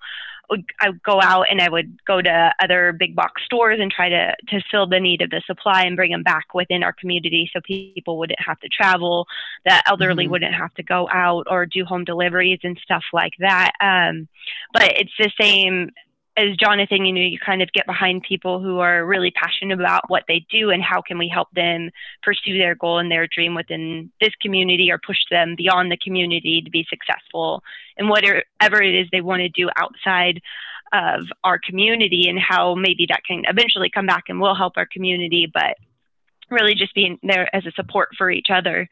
I 0.80 0.90
would 0.90 1.02
go 1.02 1.20
out 1.20 1.46
and 1.50 1.60
I 1.60 1.68
would 1.68 2.04
go 2.06 2.22
to 2.22 2.54
other 2.60 2.92
big 2.92 3.14
box 3.14 3.44
stores 3.44 3.78
and 3.80 3.90
try 3.90 4.08
to 4.08 4.34
to 4.48 4.60
fill 4.70 4.86
the 4.86 5.00
need 5.00 5.22
of 5.22 5.30
the 5.30 5.42
supply 5.46 5.82
and 5.82 5.96
bring 5.96 6.12
them 6.12 6.22
back 6.22 6.54
within 6.54 6.82
our 6.82 6.92
community 6.92 7.50
so 7.52 7.60
people 7.60 8.18
wouldn't 8.18 8.40
have 8.40 8.60
to 8.60 8.68
travel, 8.68 9.26
the 9.64 9.82
elderly 9.88 10.24
mm-hmm. 10.24 10.32
wouldn't 10.32 10.54
have 10.54 10.72
to 10.74 10.82
go 10.82 11.08
out 11.12 11.46
or 11.50 11.66
do 11.66 11.84
home 11.84 12.04
deliveries 12.04 12.60
and 12.62 12.78
stuff 12.82 13.04
like 13.12 13.32
that. 13.38 13.72
Um, 13.80 14.28
but 14.72 14.92
it's 14.98 15.12
the 15.18 15.30
same 15.40 15.90
as 16.36 16.56
Jonathan, 16.56 17.06
you 17.06 17.12
know, 17.12 17.20
you 17.20 17.38
kind 17.38 17.62
of 17.62 17.72
get 17.72 17.86
behind 17.86 18.22
people 18.22 18.60
who 18.60 18.78
are 18.78 19.06
really 19.06 19.30
passionate 19.30 19.78
about 19.78 20.08
what 20.08 20.24
they 20.28 20.44
do 20.50 20.70
and 20.70 20.82
how 20.82 21.00
can 21.00 21.16
we 21.16 21.28
help 21.28 21.48
them 21.52 21.90
pursue 22.22 22.58
their 22.58 22.74
goal 22.74 22.98
and 22.98 23.10
their 23.10 23.26
dream 23.26 23.54
within 23.54 24.12
this 24.20 24.34
community 24.42 24.90
or 24.90 24.98
push 24.98 25.16
them 25.30 25.54
beyond 25.56 25.90
the 25.90 25.96
community 25.96 26.60
to 26.62 26.70
be 26.70 26.86
successful 26.90 27.62
in 27.96 28.08
whatever 28.08 28.82
it 28.82 28.94
is 28.94 29.08
they 29.10 29.22
want 29.22 29.40
to 29.40 29.48
do 29.48 29.70
outside 29.76 30.42
of 30.92 31.22
our 31.42 31.58
community 31.58 32.28
and 32.28 32.38
how 32.38 32.74
maybe 32.74 33.06
that 33.08 33.24
can 33.26 33.42
eventually 33.48 33.90
come 33.90 34.06
back 34.06 34.24
and 34.28 34.40
will 34.40 34.54
help 34.54 34.74
our 34.76 34.86
community, 34.86 35.50
but 35.52 35.76
really 36.50 36.74
just 36.74 36.94
being 36.94 37.18
there 37.22 37.54
as 37.56 37.64
a 37.66 37.72
support 37.72 38.10
for 38.16 38.30
each 38.30 38.48
other. 38.50 38.88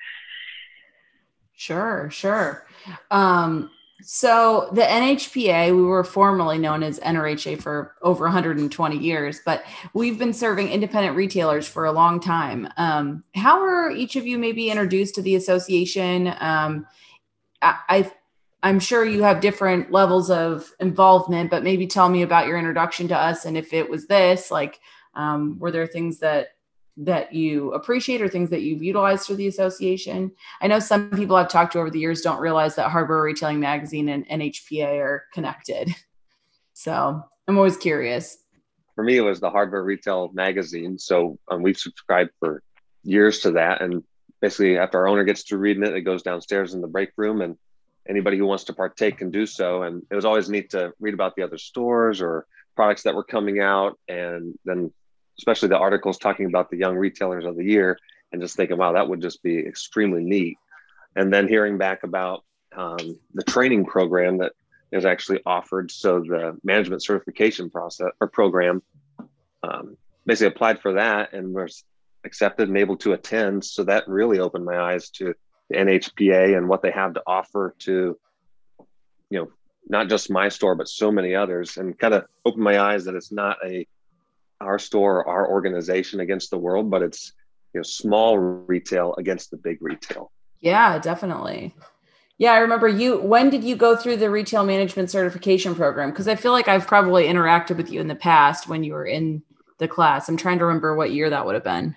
Sure, 1.56 2.08
sure. 2.10 2.66
Um, 3.10 3.70
so 4.02 4.68
the 4.72 4.82
NHPA, 4.82 5.74
we 5.74 5.82
were 5.82 6.04
formerly 6.04 6.58
known 6.58 6.82
as 6.82 6.98
NRHA 7.00 7.62
for 7.62 7.94
over 8.02 8.24
120 8.24 8.98
years, 8.98 9.40
but 9.44 9.64
we've 9.94 10.18
been 10.18 10.32
serving 10.32 10.68
independent 10.68 11.16
retailers 11.16 11.68
for 11.68 11.84
a 11.84 11.92
long 11.92 12.20
time. 12.20 12.68
Um, 12.76 13.24
how 13.34 13.60
are 13.60 13.90
each 13.90 14.16
of 14.16 14.26
you 14.26 14.36
maybe 14.36 14.68
introduced 14.68 15.14
to 15.14 15.22
the 15.22 15.36
association? 15.36 16.34
Um, 16.40 16.86
I, 17.62 18.10
I, 18.62 18.68
am 18.68 18.80
sure 18.80 19.04
you 19.04 19.22
have 19.22 19.40
different 19.40 19.92
levels 19.92 20.30
of 20.30 20.72
involvement, 20.80 21.50
but 21.50 21.62
maybe 21.62 21.86
tell 21.86 22.08
me 22.08 22.22
about 22.22 22.46
your 22.46 22.58
introduction 22.58 23.08
to 23.08 23.16
us 23.16 23.44
and 23.44 23.56
if 23.56 23.72
it 23.72 23.88
was 23.88 24.06
this, 24.06 24.50
like, 24.50 24.80
um, 25.14 25.58
were 25.58 25.70
there 25.70 25.86
things 25.86 26.18
that 26.18 26.48
that 26.96 27.32
you 27.32 27.72
appreciate 27.72 28.22
or 28.22 28.28
things 28.28 28.50
that 28.50 28.62
you've 28.62 28.82
utilized 28.82 29.26
through 29.26 29.36
the 29.36 29.48
association? 29.48 30.30
I 30.60 30.68
know 30.68 30.78
some 30.78 31.10
people 31.10 31.36
I've 31.36 31.48
talked 31.48 31.72
to 31.72 31.80
over 31.80 31.90
the 31.90 31.98
years 31.98 32.20
don't 32.20 32.40
realize 32.40 32.76
that 32.76 32.90
Hardware 32.90 33.22
Retailing 33.22 33.60
Magazine 33.60 34.08
and 34.08 34.28
NHPA 34.28 34.98
are 35.00 35.24
connected. 35.32 35.94
So 36.76 37.22
I'm 37.46 37.56
always 37.56 37.76
curious. 37.76 38.38
For 38.94 39.04
me, 39.04 39.16
it 39.16 39.22
was 39.22 39.40
the 39.40 39.48
Hardware 39.50 39.84
Retail 39.84 40.30
Magazine. 40.34 40.98
So 40.98 41.38
um, 41.48 41.62
we've 41.62 41.78
subscribed 41.78 42.30
for 42.40 42.62
years 43.04 43.40
to 43.40 43.52
that. 43.52 43.80
And 43.80 44.02
basically, 44.40 44.76
after 44.76 44.98
our 44.98 45.08
owner 45.08 45.24
gets 45.24 45.44
to 45.44 45.58
reading 45.58 45.84
it, 45.84 45.94
it 45.94 46.02
goes 46.02 46.22
downstairs 46.22 46.74
in 46.74 46.80
the 46.80 46.88
break 46.88 47.10
room 47.16 47.42
and 47.42 47.56
anybody 48.08 48.36
who 48.36 48.46
wants 48.46 48.64
to 48.64 48.72
partake 48.72 49.18
can 49.18 49.30
do 49.30 49.46
so. 49.46 49.84
And 49.84 50.02
it 50.10 50.14
was 50.14 50.24
always 50.24 50.50
neat 50.50 50.70
to 50.70 50.92
read 51.00 51.14
about 51.14 51.36
the 51.36 51.42
other 51.42 51.58
stores 51.58 52.20
or 52.20 52.46
products 52.76 53.02
that 53.04 53.14
were 53.14 53.24
coming 53.24 53.60
out 53.60 53.98
and 54.08 54.58
then 54.64 54.92
especially 55.38 55.68
the 55.68 55.78
articles 55.78 56.18
talking 56.18 56.46
about 56.46 56.70
the 56.70 56.76
young 56.76 56.96
retailers 56.96 57.44
of 57.44 57.56
the 57.56 57.64
year, 57.64 57.98
and 58.32 58.42
just 58.42 58.56
thinking, 58.56 58.76
wow, 58.76 58.92
that 58.92 59.08
would 59.08 59.20
just 59.20 59.42
be 59.42 59.58
extremely 59.58 60.22
neat. 60.22 60.56
And 61.16 61.32
then 61.32 61.48
hearing 61.48 61.78
back 61.78 62.02
about 62.02 62.44
um, 62.76 63.18
the 63.34 63.44
training 63.44 63.84
program 63.84 64.38
that 64.38 64.52
is 64.92 65.04
actually 65.04 65.40
offered. 65.46 65.90
So 65.90 66.20
the 66.20 66.56
management 66.64 67.02
certification 67.02 67.70
process 67.70 68.10
or 68.20 68.28
program, 68.28 68.82
um, 69.62 69.96
basically 70.26 70.48
applied 70.48 70.80
for 70.80 70.94
that 70.94 71.32
and 71.32 71.54
was 71.54 71.84
accepted 72.24 72.68
and 72.68 72.78
able 72.78 72.96
to 72.98 73.12
attend. 73.12 73.64
So 73.64 73.84
that 73.84 74.08
really 74.08 74.38
opened 74.38 74.64
my 74.64 74.78
eyes 74.78 75.10
to 75.10 75.34
the 75.68 75.76
NHPA 75.76 76.56
and 76.56 76.68
what 76.68 76.82
they 76.82 76.90
have 76.90 77.14
to 77.14 77.22
offer 77.26 77.74
to, 77.80 78.18
you 79.30 79.38
know, 79.38 79.48
not 79.88 80.08
just 80.08 80.30
my 80.30 80.48
store, 80.48 80.74
but 80.74 80.88
so 80.88 81.12
many 81.12 81.34
others 81.34 81.76
and 81.76 81.98
kind 81.98 82.14
of 82.14 82.24
opened 82.44 82.64
my 82.64 82.80
eyes 82.80 83.04
that 83.04 83.14
it's 83.14 83.32
not 83.32 83.58
a, 83.64 83.86
our 84.64 84.78
store, 84.78 85.26
our 85.28 85.48
organization 85.48 86.20
against 86.20 86.50
the 86.50 86.58
world, 86.58 86.90
but 86.90 87.02
it's, 87.02 87.32
you 87.72 87.78
know, 87.78 87.82
small 87.82 88.38
retail 88.38 89.14
against 89.18 89.50
the 89.50 89.56
big 89.56 89.78
retail. 89.80 90.30
Yeah, 90.60 90.98
definitely. 90.98 91.74
Yeah, 92.38 92.52
I 92.52 92.58
remember 92.58 92.88
you. 92.88 93.20
When 93.20 93.50
did 93.50 93.62
you 93.62 93.76
go 93.76 93.96
through 93.96 94.16
the 94.16 94.30
retail 94.30 94.64
management 94.64 95.10
certification 95.10 95.74
program? 95.74 96.10
Because 96.10 96.26
I 96.26 96.34
feel 96.34 96.52
like 96.52 96.66
I've 96.66 96.86
probably 96.86 97.24
interacted 97.24 97.76
with 97.76 97.90
you 97.90 98.00
in 98.00 98.08
the 98.08 98.14
past 98.14 98.68
when 98.68 98.82
you 98.82 98.94
were 98.94 99.06
in 99.06 99.42
the 99.78 99.86
class. 99.86 100.28
I'm 100.28 100.36
trying 100.36 100.58
to 100.58 100.64
remember 100.64 100.96
what 100.96 101.12
year 101.12 101.30
that 101.30 101.46
would 101.46 101.54
have 101.54 101.64
been. 101.64 101.96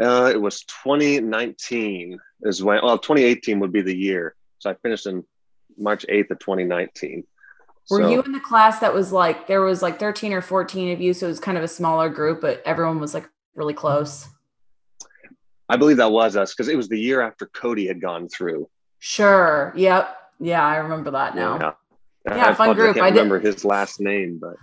Uh, 0.00 0.30
it 0.32 0.40
was 0.40 0.64
2019 0.84 2.18
is 2.42 2.62
when, 2.62 2.80
well, 2.82 2.98
2018 2.98 3.60
would 3.60 3.72
be 3.72 3.80
the 3.80 3.96
year. 3.96 4.34
So 4.58 4.70
I 4.70 4.74
finished 4.74 5.06
in 5.06 5.24
March 5.76 6.04
8th 6.08 6.30
of 6.30 6.38
2019. 6.38 7.24
Were 7.90 8.02
so, 8.02 8.10
you 8.10 8.22
in 8.22 8.32
the 8.32 8.40
class 8.40 8.78
that 8.80 8.94
was 8.94 9.12
like, 9.12 9.46
there 9.46 9.60
was 9.60 9.82
like 9.82 9.98
13 9.98 10.32
or 10.32 10.40
14 10.40 10.92
of 10.92 11.00
you. 11.00 11.12
So 11.12 11.26
it 11.26 11.30
was 11.30 11.40
kind 11.40 11.58
of 11.58 11.64
a 11.64 11.68
smaller 11.68 12.08
group, 12.08 12.40
but 12.40 12.62
everyone 12.64 12.98
was 12.98 13.12
like 13.12 13.28
really 13.54 13.74
close. 13.74 14.26
I 15.68 15.76
believe 15.76 15.98
that 15.98 16.10
was 16.10 16.36
us 16.36 16.52
because 16.52 16.68
it 16.68 16.76
was 16.76 16.88
the 16.88 16.98
year 16.98 17.20
after 17.20 17.46
Cody 17.46 17.86
had 17.86 18.00
gone 18.00 18.28
through. 18.28 18.68
Sure. 18.98 19.72
Yep. 19.76 20.16
Yeah, 20.40 20.64
I 20.64 20.76
remember 20.76 21.10
that 21.12 21.34
now. 21.34 21.76
Yeah, 22.26 22.36
yeah 22.36 22.54
fun 22.54 22.74
group. 22.74 22.96
I 22.96 23.06
I 23.06 23.08
remember 23.08 23.38
his 23.38 23.64
last 23.64 24.00
name, 24.00 24.38
but 24.40 24.56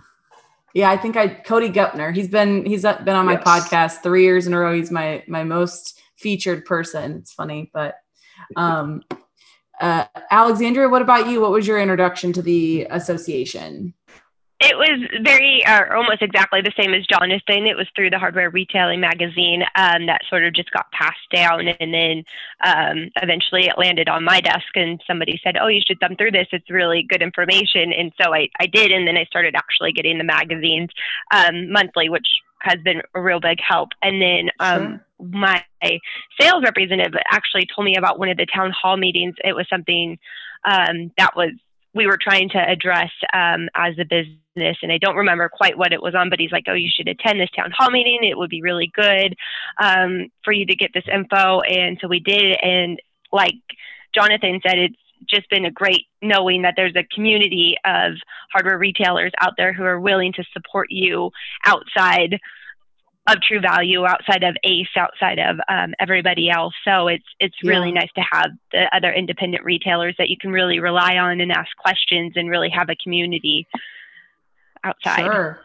yeah, 0.74 0.90
I 0.90 0.96
think 0.96 1.16
I 1.16 1.28
Cody 1.28 1.70
Gutner. 1.70 2.14
He's 2.14 2.28
been 2.28 2.64
he's 2.64 2.82
been 2.82 3.08
on 3.08 3.26
my 3.26 3.32
yes. 3.32 3.42
podcast 3.44 4.02
three 4.02 4.24
years 4.24 4.46
in 4.46 4.54
a 4.54 4.58
row. 4.58 4.74
He's 4.74 4.90
my 4.90 5.22
my 5.26 5.44
most 5.44 6.00
featured 6.16 6.64
person. 6.64 7.18
It's 7.18 7.32
funny, 7.32 7.70
but 7.72 7.96
um, 8.56 9.02
uh, 9.82 10.06
Alexandria, 10.30 10.88
what 10.88 11.02
about 11.02 11.28
you? 11.28 11.40
What 11.40 11.50
was 11.50 11.66
your 11.66 11.80
introduction 11.80 12.32
to 12.34 12.42
the 12.42 12.86
association? 12.88 13.94
It 14.60 14.76
was 14.78 15.00
very, 15.24 15.66
uh, 15.66 15.92
almost 15.92 16.22
exactly 16.22 16.60
the 16.60 16.72
same 16.78 16.94
as 16.94 17.04
Jonathan. 17.04 17.66
It 17.66 17.76
was 17.76 17.88
through 17.96 18.10
the 18.10 18.18
Hardware 18.20 18.48
Retailing 18.48 19.00
magazine 19.00 19.64
um, 19.74 20.06
that 20.06 20.20
sort 20.30 20.44
of 20.44 20.54
just 20.54 20.70
got 20.70 20.86
passed 20.92 21.28
down, 21.34 21.66
and 21.66 21.92
then 21.92 22.22
um, 22.64 23.10
eventually 23.20 23.66
it 23.66 23.76
landed 23.76 24.08
on 24.08 24.22
my 24.22 24.40
desk, 24.40 24.68
and 24.76 25.02
somebody 25.04 25.40
said, 25.42 25.56
"Oh, 25.60 25.66
you 25.66 25.82
should 25.84 25.98
thumb 25.98 26.14
through 26.14 26.30
this. 26.30 26.46
It's 26.52 26.70
really 26.70 27.02
good 27.02 27.22
information." 27.22 27.92
And 27.92 28.12
so 28.22 28.32
I, 28.32 28.50
I 28.60 28.66
did, 28.66 28.92
and 28.92 29.04
then 29.04 29.16
I 29.16 29.24
started 29.24 29.56
actually 29.56 29.90
getting 29.90 30.18
the 30.18 30.24
magazines 30.24 30.90
um, 31.34 31.72
monthly, 31.72 32.08
which 32.08 32.28
has 32.62 32.78
been 32.82 33.02
a 33.14 33.20
real 33.20 33.40
big 33.40 33.58
help. 33.60 33.90
And 34.02 34.20
then 34.20 34.50
um, 34.60 35.00
sure. 35.18 35.28
my 35.28 35.62
sales 36.40 36.62
representative 36.64 37.14
actually 37.30 37.66
told 37.74 37.84
me 37.84 37.96
about 37.96 38.18
one 38.18 38.28
of 38.28 38.36
the 38.36 38.46
town 38.46 38.72
hall 38.72 38.96
meetings. 38.96 39.34
It 39.44 39.54
was 39.54 39.66
something 39.68 40.18
um, 40.64 41.12
that 41.18 41.34
was 41.36 41.50
we 41.94 42.06
were 42.06 42.18
trying 42.20 42.48
to 42.50 42.58
address 42.58 43.10
um, 43.34 43.68
as 43.74 43.94
a 43.98 44.04
business. 44.04 44.78
And 44.82 44.90
I 44.90 44.98
don't 44.98 45.16
remember 45.16 45.50
quite 45.50 45.76
what 45.76 45.92
it 45.92 46.02
was 46.02 46.14
on, 46.14 46.30
but 46.30 46.40
he's 46.40 46.52
like, 46.52 46.64
oh, 46.68 46.74
you 46.74 46.88
should 46.90 47.08
attend 47.08 47.38
this 47.38 47.50
town 47.54 47.72
hall 47.76 47.90
meeting. 47.90 48.20
It 48.22 48.38
would 48.38 48.48
be 48.48 48.62
really 48.62 48.90
good 48.94 49.34
um, 49.78 50.28
for 50.42 50.52
you 50.52 50.64
to 50.66 50.74
get 50.74 50.92
this 50.94 51.04
info. 51.12 51.60
And 51.60 51.98
so 52.00 52.08
we 52.08 52.20
did. 52.20 52.56
And 52.62 52.98
like 53.30 53.54
Jonathan 54.14 54.60
said, 54.66 54.78
it's 54.78 54.96
just 55.32 55.48
been 55.50 55.64
a 55.64 55.70
great 55.70 56.06
knowing 56.20 56.62
that 56.62 56.74
there's 56.76 56.96
a 56.96 57.04
community 57.14 57.76
of 57.84 58.12
hardware 58.52 58.78
retailers 58.78 59.32
out 59.40 59.54
there 59.56 59.72
who 59.72 59.84
are 59.84 60.00
willing 60.00 60.32
to 60.34 60.44
support 60.52 60.88
you 60.90 61.30
outside 61.64 62.38
of 63.28 63.36
True 63.40 63.60
Value, 63.60 64.04
outside 64.04 64.42
of 64.42 64.56
Ace, 64.64 64.88
outside 64.96 65.38
of 65.38 65.56
um, 65.68 65.94
everybody 66.00 66.50
else. 66.50 66.74
So 66.84 67.08
it's 67.08 67.24
it's 67.38 67.54
yeah. 67.62 67.70
really 67.70 67.92
nice 67.92 68.10
to 68.16 68.22
have 68.32 68.50
the 68.72 68.84
other 68.94 69.12
independent 69.12 69.64
retailers 69.64 70.14
that 70.18 70.28
you 70.28 70.36
can 70.40 70.50
really 70.50 70.80
rely 70.80 71.16
on 71.16 71.40
and 71.40 71.52
ask 71.52 71.68
questions 71.76 72.32
and 72.36 72.50
really 72.50 72.70
have 72.70 72.88
a 72.88 72.96
community 72.96 73.66
outside. 74.84 75.24
Sure. 75.24 75.60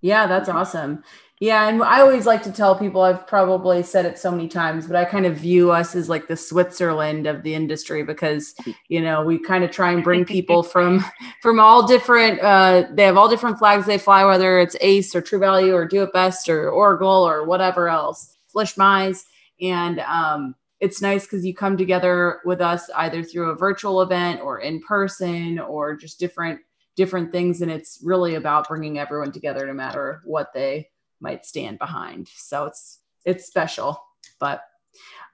Yeah, 0.00 0.26
that's 0.26 0.48
awesome. 0.48 1.04
Yeah, 1.42 1.66
and 1.68 1.82
I 1.82 2.02
always 2.02 2.24
like 2.24 2.44
to 2.44 2.52
tell 2.52 2.78
people 2.78 3.02
I've 3.02 3.26
probably 3.26 3.82
said 3.82 4.06
it 4.06 4.16
so 4.16 4.30
many 4.30 4.46
times, 4.46 4.86
but 4.86 4.94
I 4.94 5.04
kind 5.04 5.26
of 5.26 5.38
view 5.38 5.72
us 5.72 5.96
as 5.96 6.08
like 6.08 6.28
the 6.28 6.36
Switzerland 6.36 7.26
of 7.26 7.42
the 7.42 7.52
industry 7.52 8.04
because 8.04 8.54
you 8.88 9.00
know 9.00 9.24
we 9.24 9.40
kind 9.40 9.64
of 9.64 9.72
try 9.72 9.90
and 9.90 10.04
bring 10.04 10.24
people 10.24 10.62
from 10.74 11.04
from 11.40 11.58
all 11.58 11.84
different. 11.84 12.38
Uh, 12.38 12.84
they 12.92 13.02
have 13.02 13.16
all 13.16 13.28
different 13.28 13.58
flags 13.58 13.86
they 13.86 13.98
fly, 13.98 14.24
whether 14.24 14.60
it's 14.60 14.76
Ace 14.80 15.16
or 15.16 15.20
True 15.20 15.40
Value 15.40 15.74
or 15.74 15.84
Do 15.84 16.04
It 16.04 16.12
Best 16.12 16.48
or 16.48 16.70
Orgill 16.70 17.28
or 17.28 17.44
whatever 17.44 17.88
else, 17.88 18.38
Flish 18.46 18.76
Mize, 18.76 19.24
and 19.60 19.98
um, 19.98 20.54
it's 20.78 21.02
nice 21.02 21.24
because 21.24 21.44
you 21.44 21.56
come 21.56 21.76
together 21.76 22.38
with 22.44 22.60
us 22.60 22.88
either 22.98 23.24
through 23.24 23.50
a 23.50 23.56
virtual 23.56 24.00
event 24.02 24.40
or 24.42 24.60
in 24.60 24.80
person 24.80 25.58
or 25.58 25.96
just 25.96 26.20
different 26.20 26.60
different 26.94 27.32
things, 27.32 27.62
and 27.62 27.70
it's 27.72 27.98
really 28.04 28.36
about 28.36 28.68
bringing 28.68 29.00
everyone 29.00 29.32
together, 29.32 29.66
no 29.66 29.74
matter 29.74 30.22
what 30.24 30.52
they 30.54 30.86
might 31.22 31.46
stand 31.46 31.78
behind. 31.78 32.28
So 32.28 32.66
it's 32.66 33.00
it's 33.24 33.46
special. 33.46 34.02
But 34.40 34.62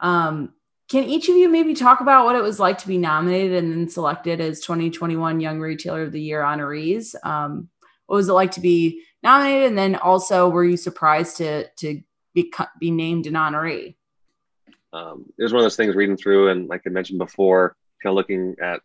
um, 0.00 0.52
can 0.88 1.04
each 1.04 1.28
of 1.28 1.36
you 1.36 1.48
maybe 1.48 1.74
talk 1.74 2.00
about 2.00 2.24
what 2.24 2.36
it 2.36 2.42
was 2.42 2.60
like 2.60 2.78
to 2.78 2.88
be 2.88 2.98
nominated 2.98 3.62
and 3.62 3.72
then 3.72 3.88
selected 3.88 4.40
as 4.40 4.60
2021 4.60 5.40
Young 5.40 5.60
Retailer 5.60 6.02
of 6.02 6.12
the 6.12 6.20
Year 6.20 6.42
honorees? 6.42 7.14
Um, 7.24 7.68
what 8.06 8.16
was 8.16 8.28
it 8.28 8.32
like 8.32 8.52
to 8.52 8.60
be 8.60 9.02
nominated, 9.22 9.68
and 9.68 9.78
then 9.78 9.96
also 9.96 10.48
were 10.48 10.64
you 10.64 10.76
surprised 10.76 11.36
to 11.38 11.68
to 11.78 12.00
be 12.34 12.52
be 12.80 12.90
named 12.90 13.26
an 13.26 13.34
honoree? 13.34 13.96
Um, 14.92 15.26
it 15.38 15.42
was 15.42 15.52
one 15.52 15.60
of 15.60 15.64
those 15.64 15.76
things 15.76 15.94
reading 15.94 16.16
through, 16.16 16.48
and 16.48 16.68
like 16.68 16.82
I 16.86 16.90
mentioned 16.90 17.18
before, 17.18 17.76
kind 18.02 18.12
of 18.12 18.16
looking 18.16 18.56
at 18.62 18.80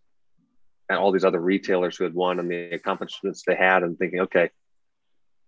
at 0.90 0.98
all 0.98 1.14
these 1.14 1.24
other 1.24 1.40
retailers 1.40 1.96
who 1.96 2.04
had 2.04 2.14
won 2.14 2.40
and 2.40 2.52
the 2.52 2.74
accomplishments 2.74 3.44
they 3.48 3.56
had, 3.56 3.84
and 3.84 3.98
thinking, 3.98 4.20
okay, 4.22 4.50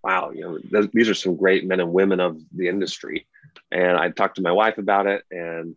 wow, 0.05 0.29
you 0.29 0.41
know, 0.41 0.59
th- 0.59 0.91
these 0.93 1.09
are 1.09 1.15
some 1.15 1.35
great 1.35 1.65
men 1.65 1.79
and 1.79 1.91
women 1.91 2.19
of 2.19 2.39
the 2.51 2.67
industry. 2.67 3.25
And 3.71 3.97
I 3.97 4.09
talked 4.09 4.35
to 4.35 4.43
my 4.43 4.51
wife 4.51 4.77
about 4.77 5.07
it 5.07 5.23
and 5.31 5.75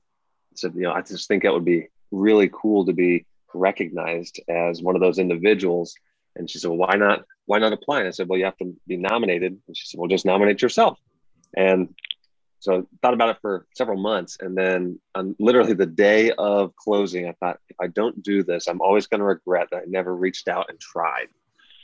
said, 0.54 0.74
you 0.74 0.82
know, 0.82 0.92
I 0.92 1.00
just 1.00 1.28
think 1.28 1.44
it 1.44 1.52
would 1.52 1.64
be 1.64 1.88
really 2.10 2.50
cool 2.52 2.84
to 2.84 2.92
be 2.92 3.24
recognized 3.54 4.38
as 4.46 4.82
one 4.82 4.94
of 4.96 5.00
those 5.00 5.18
individuals. 5.18 5.94
And 6.36 6.48
she 6.48 6.58
said, 6.58 6.68
well, 6.68 6.88
why 6.88 6.96
not, 6.96 7.24
why 7.46 7.58
not 7.58 7.72
apply? 7.72 8.00
And 8.00 8.08
I 8.08 8.10
said, 8.10 8.28
well, 8.28 8.38
you 8.38 8.44
have 8.44 8.58
to 8.58 8.76
be 8.86 8.98
nominated. 8.98 9.58
And 9.66 9.74
she 9.76 9.86
said, 9.86 9.98
well, 9.98 10.08
just 10.08 10.26
nominate 10.26 10.60
yourself. 10.60 10.98
And 11.56 11.94
so 12.58 12.86
thought 13.00 13.14
about 13.14 13.30
it 13.30 13.38
for 13.40 13.66
several 13.74 13.98
months. 13.98 14.36
And 14.40 14.54
then 14.54 15.00
on 15.14 15.36
literally 15.38 15.72
the 15.72 15.86
day 15.86 16.32
of 16.32 16.76
closing, 16.76 17.26
I 17.26 17.32
thought, 17.40 17.60
if 17.70 17.76
I 17.80 17.86
don't 17.86 18.22
do 18.22 18.42
this, 18.42 18.68
I'm 18.68 18.82
always 18.82 19.06
going 19.06 19.20
to 19.20 19.24
regret 19.24 19.68
that 19.70 19.78
I 19.78 19.86
never 19.86 20.14
reached 20.14 20.48
out 20.48 20.66
and 20.68 20.78
tried. 20.78 21.28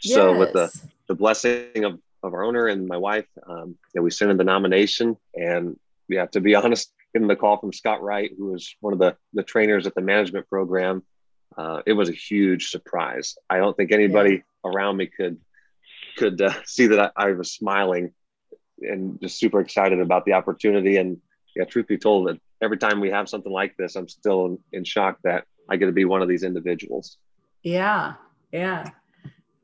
Yes. 0.03 0.17
So 0.17 0.37
with 0.37 0.53
the, 0.53 0.71
the 1.09 1.15
blessing 1.15 1.85
of 1.85 1.99
of 2.25 2.35
our 2.35 2.43
owner 2.43 2.67
and 2.67 2.89
my 2.89 2.97
wife. 2.97 3.27
Um, 3.47 3.77
yeah, 3.95 4.01
we 4.01 4.11
sent 4.11 4.31
in 4.31 4.37
the 4.37 4.45
nomination, 4.45 5.17
and 5.35 5.79
yeah, 6.09 6.27
to 6.27 6.41
be 6.41 6.55
honest, 6.61 6.93
getting 7.13 7.29
the 7.29 7.37
call 7.37 7.59
from 7.59 7.73
Scott 7.73 8.03
Wright, 8.03 8.31
who 8.37 8.47
was 8.47 8.75
one 8.81 8.93
of 8.93 8.99
the 8.99 9.17
the 9.33 9.43
trainers 9.43 9.87
at 9.87 9.95
the 9.95 10.01
management 10.01 10.49
program, 10.49 11.03
uh, 11.57 11.83
it 11.87 11.93
was 11.93 12.09
a 12.09 12.13
huge 12.13 12.71
surprise. 12.71 13.37
I 13.49 13.59
don't 13.59 13.77
think 13.77 13.93
anybody 13.93 14.35
yeah. 14.35 14.71
around 14.71 14.97
me 14.97 15.07
could 15.07 15.39
could 16.17 16.41
uh, 16.41 16.53
see 16.65 16.87
that 16.89 17.13
I, 17.17 17.29
I, 17.29 17.33
was 17.33 17.53
smiling 17.53 18.13
and 18.81 19.21
just 19.21 19.39
super 19.39 19.61
excited 19.61 20.01
about 20.01 20.25
the 20.25 20.35
opportunity. 20.35 20.97
And 20.97 21.21
yeah, 21.57 21.65
truth 21.65 21.89
be 21.89 21.99
told, 21.99 22.29
that 22.29 22.41
every 22.63 22.79
time 22.79 23.01
we 23.01 23.11
have 23.11 23.29
something 23.29 23.51
like 23.51 23.77
this, 23.77 23.97
I'm 23.97 24.09
still 24.09 24.47
in, 24.47 24.59
in 24.73 24.85
shock 24.85 25.19
that 25.25 25.45
I 25.69 25.77
get 25.77 25.87
to 25.87 25.93
be 25.93 26.05
one 26.05 26.23
of 26.23 26.29
these 26.29 26.45
individuals. 26.45 27.19
Yeah, 27.63 28.15
yeah. 28.53 28.91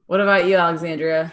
What 0.06 0.20
about 0.20 0.46
you, 0.46 0.56
Alexandria? 0.56 1.32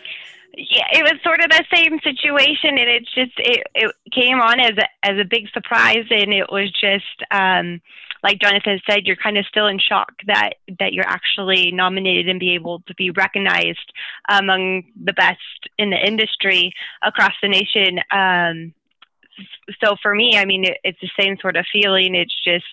Yeah, 0.55 0.87
it 0.93 1.03
was 1.03 1.21
sort 1.23 1.43
of 1.43 1.49
the 1.49 1.63
same 1.73 1.99
situation, 1.99 2.77
and 2.77 2.89
it's 2.89 3.13
just 3.13 3.33
it, 3.37 3.63
it 3.75 3.91
came 4.11 4.39
on 4.39 4.59
as 4.59 4.77
a 4.77 4.87
as 5.05 5.19
a 5.19 5.25
big 5.25 5.49
surprise, 5.53 6.05
and 6.09 6.33
it 6.33 6.47
was 6.51 6.71
just 6.71 7.23
um, 7.31 7.81
like 8.23 8.39
Jonathan 8.39 8.79
said, 8.89 9.05
you're 9.05 9.15
kind 9.15 9.37
of 9.37 9.45
still 9.45 9.67
in 9.67 9.79
shock 9.79 10.11
that 10.25 10.55
that 10.79 10.93
you're 10.93 11.07
actually 11.07 11.71
nominated 11.71 12.27
and 12.27 12.39
be 12.39 12.55
able 12.55 12.81
to 12.87 12.95
be 12.95 13.11
recognized 13.11 13.93
among 14.29 14.83
the 15.01 15.13
best 15.13 15.69
in 15.77 15.89
the 15.89 15.97
industry 15.97 16.73
across 17.03 17.33
the 17.41 17.49
nation. 17.49 17.99
Um, 18.11 18.73
so 19.83 19.95
for 20.01 20.15
me, 20.15 20.37
I 20.37 20.45
mean, 20.45 20.65
it, 20.65 20.77
it's 20.83 20.99
the 21.01 21.11
same 21.19 21.37
sort 21.39 21.57
of 21.57 21.65
feeling. 21.71 22.15
It's 22.15 22.35
just 22.43 22.65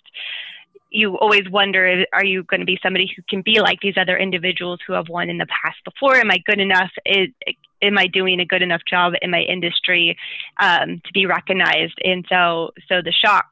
you 0.90 1.18
always 1.18 1.48
wonder 1.50 2.04
are 2.12 2.24
you 2.24 2.44
going 2.44 2.60
to 2.60 2.66
be 2.66 2.78
somebody 2.82 3.12
who 3.14 3.22
can 3.28 3.42
be 3.42 3.60
like 3.60 3.80
these 3.80 3.96
other 3.96 4.16
individuals 4.16 4.78
who 4.86 4.92
have 4.92 5.08
won 5.08 5.28
in 5.28 5.38
the 5.38 5.46
past 5.46 5.76
before 5.84 6.14
am 6.14 6.30
i 6.30 6.38
good 6.46 6.60
enough 6.60 6.90
am 7.84 7.98
I 7.98 8.06
doing 8.06 8.40
a 8.40 8.46
good 8.46 8.62
enough 8.62 8.82
job 8.88 9.12
in 9.20 9.30
my 9.30 9.40
industry 9.40 10.16
um, 10.60 11.00
to 11.04 11.12
be 11.12 11.26
recognized? 11.26 11.98
And 12.02 12.24
so, 12.28 12.70
so 12.88 13.02
the 13.02 13.12
shock 13.12 13.46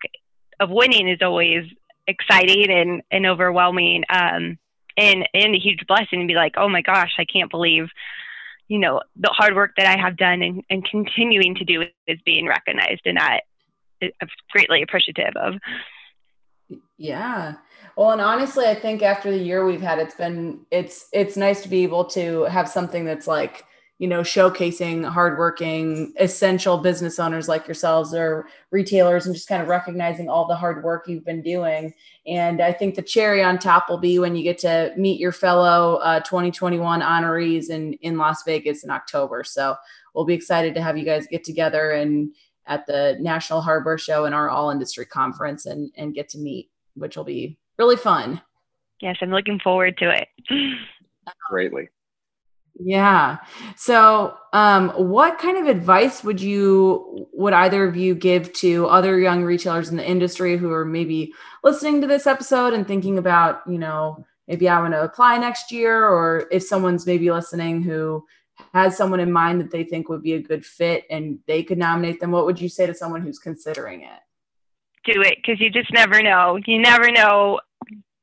of 0.59 0.71
winning 0.71 1.09
is 1.09 1.19
always 1.23 1.65
exciting 2.07 2.71
and, 2.71 3.03
and 3.11 3.27
overwhelming 3.27 4.05
um, 4.09 4.59
and, 4.97 5.29
and 5.35 5.55
a 5.55 5.59
huge 5.59 5.87
blessing 5.87 6.21
to 6.21 6.27
be 6.27 6.35
like, 6.35 6.55
oh 6.57 6.69
my 6.69 6.83
gosh, 6.83 7.13
I 7.19 7.25
can't 7.25 7.51
believe, 7.51 7.89
you 8.69 8.79
know, 8.79 9.01
the 9.17 9.31
hard 9.31 9.55
work 9.55 9.73
that 9.77 9.87
I 9.87 10.01
have 10.01 10.17
done 10.17 10.43
and, 10.43 10.63
and 10.71 10.85
continuing 10.85 11.55
to 11.57 11.65
do 11.65 11.85
is 12.07 12.19
being 12.25 12.47
recognized. 12.47 13.03
And 13.05 13.19
that 13.19 13.43
I'm 14.03 14.29
greatly 14.51 14.83
appreciative 14.83 15.35
of. 15.37 15.55
Yeah. 16.97 17.55
Well, 17.97 18.13
and 18.13 18.21
honestly, 18.21 18.65
I 18.67 18.75
think 18.75 19.03
after 19.03 19.31
the 19.31 19.39
year 19.39 19.67
we've 19.67 19.83
had, 19.83 19.99
it's 19.99 20.15
been, 20.15 20.61
it's, 20.71 21.09
it's 21.13 21.37
nice 21.37 21.63
to 21.63 21.69
be 21.69 21.83
able 21.83 22.07
to 22.07 22.45
have 22.45 22.69
something 22.69 23.05
that's 23.05 23.27
like, 23.27 23.65
you 24.03 24.09
know, 24.09 24.23
showcasing 24.23 25.09
hardworking, 25.09 26.13
essential 26.19 26.77
business 26.77 27.21
owners 27.21 27.47
like 27.47 27.69
yourselves 27.69 28.13
or 28.13 28.49
retailers 28.73 29.27
and 29.27 29.35
just 29.35 29.47
kind 29.47 29.63
of 29.63 29.69
recognizing 29.69 30.29
all 30.29 30.45
the 30.45 30.57
hard 30.57 30.83
work 30.83 31.07
you've 31.07 31.25
been 31.25 31.41
doing. 31.41 31.95
And 32.27 32.61
I 32.61 32.73
think 32.73 32.97
the 32.97 33.03
cherry 33.03 33.45
on 33.45 33.61
top 33.61 33.89
will 33.89 33.99
be 33.99 34.19
when 34.19 34.35
you 34.35 34.43
get 34.43 34.59
to 34.59 34.93
meet 34.97 35.21
your 35.21 35.31
fellow 35.31 35.99
uh, 35.99 36.19
2021 36.19 37.01
honorees 37.01 37.71
in, 37.71 37.93
in 38.01 38.19
Las 38.19 38.43
Vegas 38.43 38.83
in 38.83 38.91
October. 38.91 39.45
So 39.45 39.77
we'll 40.15 40.25
be 40.25 40.35
excited 40.35 40.75
to 40.75 40.83
have 40.83 40.99
you 40.99 41.05
guys 41.05 41.29
get 41.29 41.45
together 41.45 41.93
and 41.93 42.35
at 42.67 42.85
the 42.89 43.17
National 43.21 43.61
Hardware 43.61 43.99
Show 43.99 44.25
and 44.25 44.35
our 44.35 44.51
all 44.51 44.71
industry 44.71 45.07
conference 45.07 45.67
and, 45.67 45.93
and 45.97 46.13
get 46.13 46.29
to 46.31 46.39
meet, 46.39 46.73
which 46.97 47.17
will 47.17 47.23
be 47.23 47.57
really 47.79 47.97
fun. 47.97 48.43
Yes, 49.01 49.19
I'm 49.21 49.31
looking 49.31 49.61
forward 49.61 49.97
to 49.99 50.11
it. 50.11 50.27
Greatly. 51.49 51.89
Yeah. 52.79 53.39
So, 53.77 54.37
um, 54.53 54.91
what 54.91 55.39
kind 55.39 55.59
of 55.59 55.67
advice 55.67 56.25
would 56.25 56.41
you, 56.41 57.29
would 57.33 57.53
either 57.53 57.85
of 57.85 57.97
you 57.97 58.15
give 58.15 58.53
to 58.55 58.87
other 58.87 59.19
young 59.19 59.45
retailers 59.45 59.91
in 59.91 59.97
the 59.97 60.09
industry 60.09 60.57
who 60.57 60.73
are 60.73 60.85
maybe 60.85 61.33
listening 61.63 62.01
to 62.01 62.07
this 62.07 62.27
episode 62.27 62.73
and 62.73 62.87
thinking 62.87 63.19
about, 63.19 63.63
you 63.67 63.79
know, 63.79 64.25
maybe 64.49 64.69
I 64.69 64.81
want 64.81 64.95
to 64.95 65.03
apply 65.03 65.39
next 65.39 65.71
year, 65.71 66.05
or 66.07 66.49
if 66.51 66.63
someone's 66.63 67.07
maybe 67.07 67.31
listening 67.31 67.83
who 67.83 68.25
has 68.73 68.97
someone 68.97 69.21
in 69.21 69.33
mind 69.33 69.61
that 69.61 69.71
they 69.71 69.85
think 69.85 70.09
would 70.09 70.23
be 70.23 70.35
a 70.35 70.43
good 70.43 70.65
fit 70.65 71.05
and 71.11 71.39
they 71.47 71.63
could 71.63 71.79
nominate 71.79 72.21
them, 72.21 72.31
what 72.31 72.47
would 72.47 72.61
you 72.61 72.69
say 72.69 72.87
to 72.87 72.95
someone 72.95 73.23
who's 73.23 73.39
considering 73.39 74.03
it? 74.03 74.21
Do 75.05 75.21
it 75.21 75.37
because 75.37 75.61
you 75.61 75.69
just 75.69 75.93
never 75.93 76.23
know. 76.23 76.59
You 76.65 76.79
never 76.79 77.11
know 77.11 77.61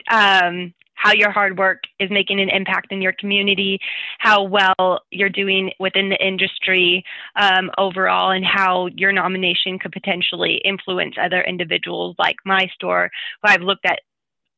um, 0.10 0.74
how 1.00 1.14
your 1.14 1.32
hard 1.32 1.58
work 1.58 1.84
is 2.00 2.12
making 2.12 2.42
an 2.42 2.50
impact 2.50 2.92
in 2.92 3.02
your 3.02 3.14
community, 3.14 3.80
how 4.18 4.44
well 4.44 5.00
you're 5.12 5.30
doing 5.30 5.72
within 5.80 6.10
the 6.10 6.26
industry 6.26 7.06
um, 7.38 7.72
overall, 7.78 8.32
and 8.32 8.46
how 8.46 8.88
your 8.88 9.14
nomination 9.14 9.80
could 9.80 9.94
potentially 9.94 10.62
influence 10.66 11.16
other 11.20 11.42
individuals 11.42 12.18
like 12.20 12.36
my 12.46 12.70
store, 12.76 13.10
who 13.42 13.50
I've 13.50 13.62
looked 13.62 13.86
at 13.86 14.02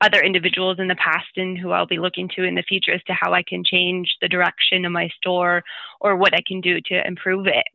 other 0.01 0.19
individuals 0.19 0.77
in 0.79 0.87
the 0.87 0.95
past 0.95 1.37
and 1.37 1.59
who 1.59 1.69
I'll 1.71 1.85
be 1.85 1.99
looking 1.99 2.27
to 2.35 2.43
in 2.43 2.55
the 2.55 2.63
future 2.63 2.93
as 2.93 3.03
to 3.03 3.13
how 3.13 3.33
I 3.33 3.43
can 3.43 3.63
change 3.63 4.17
the 4.19 4.27
direction 4.27 4.83
of 4.83 4.91
my 4.91 5.09
store 5.17 5.63
or 5.99 6.15
what 6.15 6.33
I 6.33 6.41
can 6.45 6.59
do 6.59 6.81
to 6.85 7.07
improve 7.07 7.45
it. 7.45 7.65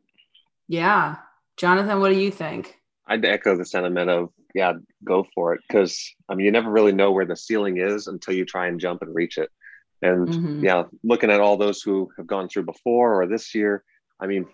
Yeah. 0.67 1.15
Jonathan, 1.55 2.01
what 2.01 2.09
do 2.09 2.19
you 2.19 2.31
think? 2.31 2.76
I'd 3.07 3.25
echo 3.25 3.55
the 3.57 3.65
sentiment 3.65 4.09
of 4.09 4.29
yeah, 4.53 4.73
go 5.03 5.25
for 5.35 5.53
it. 5.53 5.61
Cause 5.71 6.13
I 6.29 6.35
mean, 6.35 6.45
you 6.45 6.51
never 6.51 6.69
really 6.69 6.91
know 6.91 7.11
where 7.11 7.25
the 7.25 7.35
ceiling 7.35 7.77
is 7.77 8.07
until 8.07 8.33
you 8.33 8.45
try 8.45 8.67
and 8.67 8.79
jump 8.79 9.01
and 9.01 9.13
reach 9.13 9.37
it. 9.37 9.49
And 10.01 10.27
mm-hmm. 10.27 10.63
yeah, 10.63 10.83
looking 11.03 11.31
at 11.31 11.39
all 11.39 11.57
those 11.57 11.81
who 11.81 12.09
have 12.17 12.27
gone 12.27 12.49
through 12.49 12.63
before 12.63 13.21
or 13.21 13.27
this 13.27 13.55
year, 13.55 13.83
I 14.19 14.27
mean, 14.27 14.45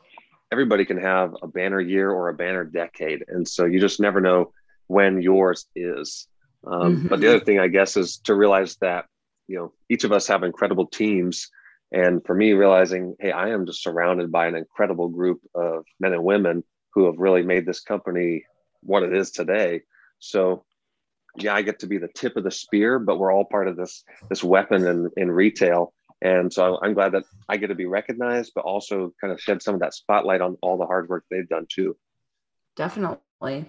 everybody 0.51 0.85
can 0.85 0.97
have 0.97 1.35
a 1.41 1.47
banner 1.47 1.79
year 1.79 2.11
or 2.11 2.29
a 2.29 2.33
banner 2.33 2.63
decade. 2.63 3.23
And 3.27 3.47
so 3.47 3.65
you 3.65 3.79
just 3.79 3.99
never 3.99 4.21
know 4.21 4.51
when 4.87 5.21
yours 5.21 5.65
is. 5.75 6.27
Um, 6.65 6.97
mm-hmm. 6.97 7.07
But 7.07 7.19
the 7.19 7.29
other 7.29 7.43
thing, 7.43 7.59
I 7.59 7.67
guess, 7.67 7.97
is 7.97 8.17
to 8.25 8.35
realize 8.35 8.77
that, 8.77 9.05
you 9.47 9.57
know, 9.57 9.73
each 9.89 10.03
of 10.03 10.11
us 10.11 10.27
have 10.27 10.43
incredible 10.43 10.87
teams. 10.87 11.49
And 11.91 12.25
for 12.25 12.35
me, 12.35 12.53
realizing, 12.53 13.15
hey, 13.19 13.31
I 13.31 13.49
am 13.49 13.65
just 13.65 13.83
surrounded 13.83 14.31
by 14.31 14.47
an 14.47 14.55
incredible 14.55 15.09
group 15.09 15.41
of 15.55 15.85
men 15.99 16.13
and 16.13 16.23
women 16.23 16.63
who 16.93 17.05
have 17.05 17.17
really 17.17 17.43
made 17.43 17.65
this 17.65 17.79
company 17.79 18.45
what 18.81 19.03
it 19.03 19.13
is 19.13 19.31
today. 19.31 19.81
So 20.19 20.63
yeah, 21.35 21.55
I 21.55 21.61
get 21.61 21.79
to 21.79 21.87
be 21.87 21.97
the 21.97 22.09
tip 22.09 22.37
of 22.37 22.43
the 22.43 22.51
spear, 22.51 22.99
but 22.99 23.17
we're 23.17 23.31
all 23.31 23.45
part 23.45 23.67
of 23.67 23.75
this 23.75 24.03
this 24.29 24.43
weapon 24.43 24.85
in, 24.85 25.09
in 25.17 25.31
retail. 25.31 25.93
And 26.21 26.53
so 26.53 26.79
I'm 26.81 26.93
glad 26.93 27.11
that 27.13 27.23
I 27.49 27.57
get 27.57 27.67
to 27.67 27.75
be 27.75 27.85
recognized, 27.85 28.53
but 28.55 28.63
also 28.63 29.13
kind 29.19 29.33
of 29.33 29.41
shed 29.41 29.61
some 29.61 29.73
of 29.73 29.81
that 29.81 29.93
spotlight 29.93 30.41
on 30.41 30.57
all 30.61 30.77
the 30.77 30.85
hard 30.85 31.09
work 31.09 31.25
they've 31.29 31.49
done 31.49 31.65
too. 31.67 31.97
Definitely. 32.75 33.67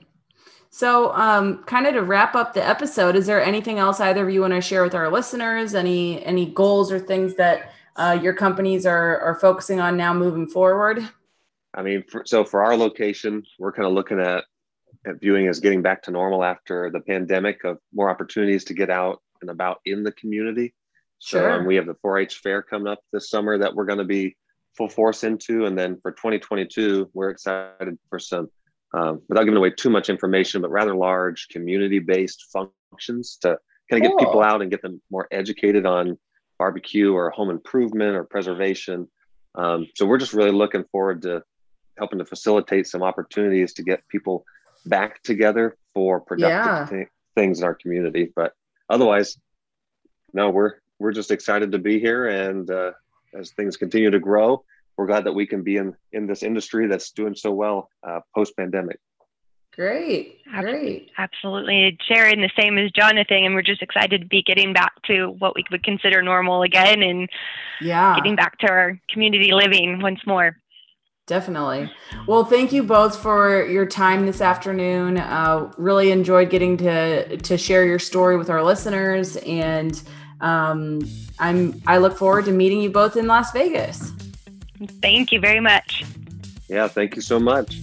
So, 0.71 1.13
um, 1.15 1.63
kind 1.65 1.87
of 1.87 1.95
to 1.95 2.03
wrap 2.03 2.35
up 2.35 2.53
the 2.53 2.67
episode, 2.67 3.17
is 3.17 3.27
there 3.27 3.43
anything 3.43 3.79
else 3.79 4.01
either 4.01 4.27
of 4.27 4.33
you 4.33 4.41
want 4.41 4.55
to 4.55 4.61
share 4.61 4.83
with 4.83 4.95
our 4.95 5.11
listeners? 5.11 5.75
Any 5.75 6.25
any 6.25 6.47
goals 6.47 6.93
or 6.93 6.99
things 6.99 7.35
that 7.37 7.73
uh, 7.97 8.19
your 8.21 8.35
companies 8.35 8.85
are 8.85 9.21
are 9.21 9.37
focusing 9.37 9.81
on 9.81 9.97
now 9.97 10.13
moving 10.13 10.47
forward? 10.47 11.09
I 11.75 11.83
mean, 11.83 12.05
for, 12.09 12.23
so 12.25 12.45
for 12.45 12.63
our 12.63 12.77
location, 12.77 13.43
we're 13.59 13.73
kind 13.73 13.87
of 13.87 13.93
looking 13.93 14.21
at 14.21 14.45
at 15.07 15.21
viewing 15.21 15.49
as 15.49 15.61
getting 15.61 15.83
back 15.83 16.03
to 16.03 16.11
normal 16.11 16.45
after 16.45 16.91
the 16.91 17.01
pandemic 17.01 17.65
of 17.65 17.79
more 17.93 18.09
opportunities 18.09 18.65
to 18.65 18.75
get 18.75 18.91
out 18.91 19.21
and 19.41 19.51
about 19.51 19.81
in 19.85 20.03
the 20.03 20.13
community. 20.13 20.75
So 21.19 21.39
sure. 21.39 21.53
um, 21.53 21.67
we 21.67 21.77
have 21.77 21.87
the 21.87 21.97
4-H 21.97 22.37
fair 22.37 22.63
coming 22.63 22.89
up 22.89 23.01
this 23.13 23.29
summer 23.29 23.59
that 23.59 23.75
we're 23.75 23.85
going 23.85 23.99
to 23.99 24.05
be 24.05 24.37
full 24.77 24.89
force 24.89 25.25
into, 25.25 25.67
and 25.67 25.79
then 25.79 25.99
for 26.01 26.13
2022, 26.13 27.11
we're 27.13 27.31
excited 27.31 27.99
for 28.09 28.19
some, 28.19 28.49
um, 28.93 29.23
without 29.29 29.45
giving 29.45 29.57
away 29.57 29.71
too 29.71 29.91
much 29.91 30.09
information, 30.09 30.61
but 30.61 30.71
rather 30.71 30.95
large 30.95 31.49
community-based 31.49 32.47
functions 32.53 33.37
to 33.43 33.59
kind 33.91 34.03
of 34.03 34.11
cool. 34.11 34.19
get 34.19 34.27
people 34.27 34.43
out 34.43 34.63
and 34.63 34.71
get 34.71 34.83
them 34.83 35.01
more 35.11 35.29
educated 35.31 35.87
on 35.87 36.19
barbecue 36.59 37.13
or 37.13 37.31
home 37.31 37.51
improvement 37.51 38.17
or 38.17 38.25
preservation. 38.25 39.09
Um, 39.55 39.87
so 39.95 40.07
we're 40.07 40.19
just 40.19 40.33
really 40.33 40.51
looking 40.51 40.85
forward 40.91 41.23
to 41.23 41.43
helping 41.99 42.19
to 42.19 42.25
facilitate 42.25 42.87
some 42.87 43.03
opportunities 43.03 43.75
to 43.75 43.83
get 43.83 44.07
people 44.09 44.45
back 44.87 45.23
together 45.23 45.77
for 45.95 46.21
productive 46.21 46.67
yeah. 46.67 46.87
th- 46.89 47.09
things 47.35 47.61
in 47.61 47.65
our 47.65 47.75
community. 47.75 48.33
But 48.35 48.53
otherwise, 48.89 49.39
no, 50.33 50.51
we're 50.51 50.75
we're 50.99 51.13
just 51.13 51.31
excited 51.31 51.73
to 51.73 51.79
be 51.79 51.99
here, 51.99 52.27
and 52.27 52.71
uh, 52.71 52.93
as 53.39 53.51
things 53.53 53.77
continue 53.77 54.11
to 54.11 54.21
grow, 54.21 54.65
we're 54.97 55.07
glad 55.07 55.25
that 55.25 55.33
we 55.33 55.47
can 55.47 55.63
be 55.63 55.77
in 55.77 55.95
in 56.13 56.27
this 56.27 56.43
industry 56.43 56.87
that's 56.87 57.11
doing 57.11 57.35
so 57.35 57.53
well 57.53 57.89
uh, 58.07 58.21
post 58.35 58.57
pandemic. 58.57 58.99
Great, 59.75 60.41
great, 60.61 61.11
absolutely. 61.19 61.99
Sharing 62.07 62.41
the 62.41 62.51
same 62.57 62.79
as 62.79 62.93
Jonathan, 62.93 63.45
and 63.45 63.55
we're 63.57 63.63
just 63.63 63.83
excited 63.83 64.21
to 64.21 64.27
be 64.27 64.41
getting 64.41 64.73
back 64.73 64.93
to 65.07 65.35
what 65.41 65.57
we 65.57 65.65
would 65.73 65.83
consider 65.83 66.23
normal 66.23 66.63
again, 66.63 67.03
and 67.03 67.29
yeah, 67.81 68.15
getting 68.15 68.37
back 68.37 68.57
to 68.59 68.69
our 68.69 69.01
community 69.11 69.51
living 69.53 70.01
once 70.01 70.21
more. 70.27 70.57
Definitely. 71.27 71.91
Well, 72.27 72.45
thank 72.45 72.71
you 72.71 72.83
both 72.83 73.19
for 73.19 73.67
your 73.67 73.87
time 73.87 74.27
this 74.27 74.43
afternoon. 74.43 75.17
Uh, 75.17 75.73
really 75.79 76.11
enjoyed 76.11 76.51
getting 76.51 76.77
to 76.79 77.39
to 77.39 77.57
share 77.57 77.87
your 77.87 77.99
story 77.99 78.37
with 78.37 78.51
our 78.51 78.63
listeners, 78.63 79.37
and 79.39 80.03
um, 80.43 81.01
I'm 81.39 81.81
I 81.87 81.97
look 81.97 82.19
forward 82.19 82.45
to 82.45 82.53
meeting 82.53 82.83
you 82.83 82.91
both 82.91 83.17
in 83.17 83.27
Las 83.27 83.53
Vegas. 83.53 84.13
Thank 85.01 85.33
you 85.33 85.41
very 85.41 85.61
much. 85.61 86.05
Yeah, 86.69 86.89
thank 86.89 87.17
you 87.17 87.23
so 87.23 87.41
much. 87.41 87.79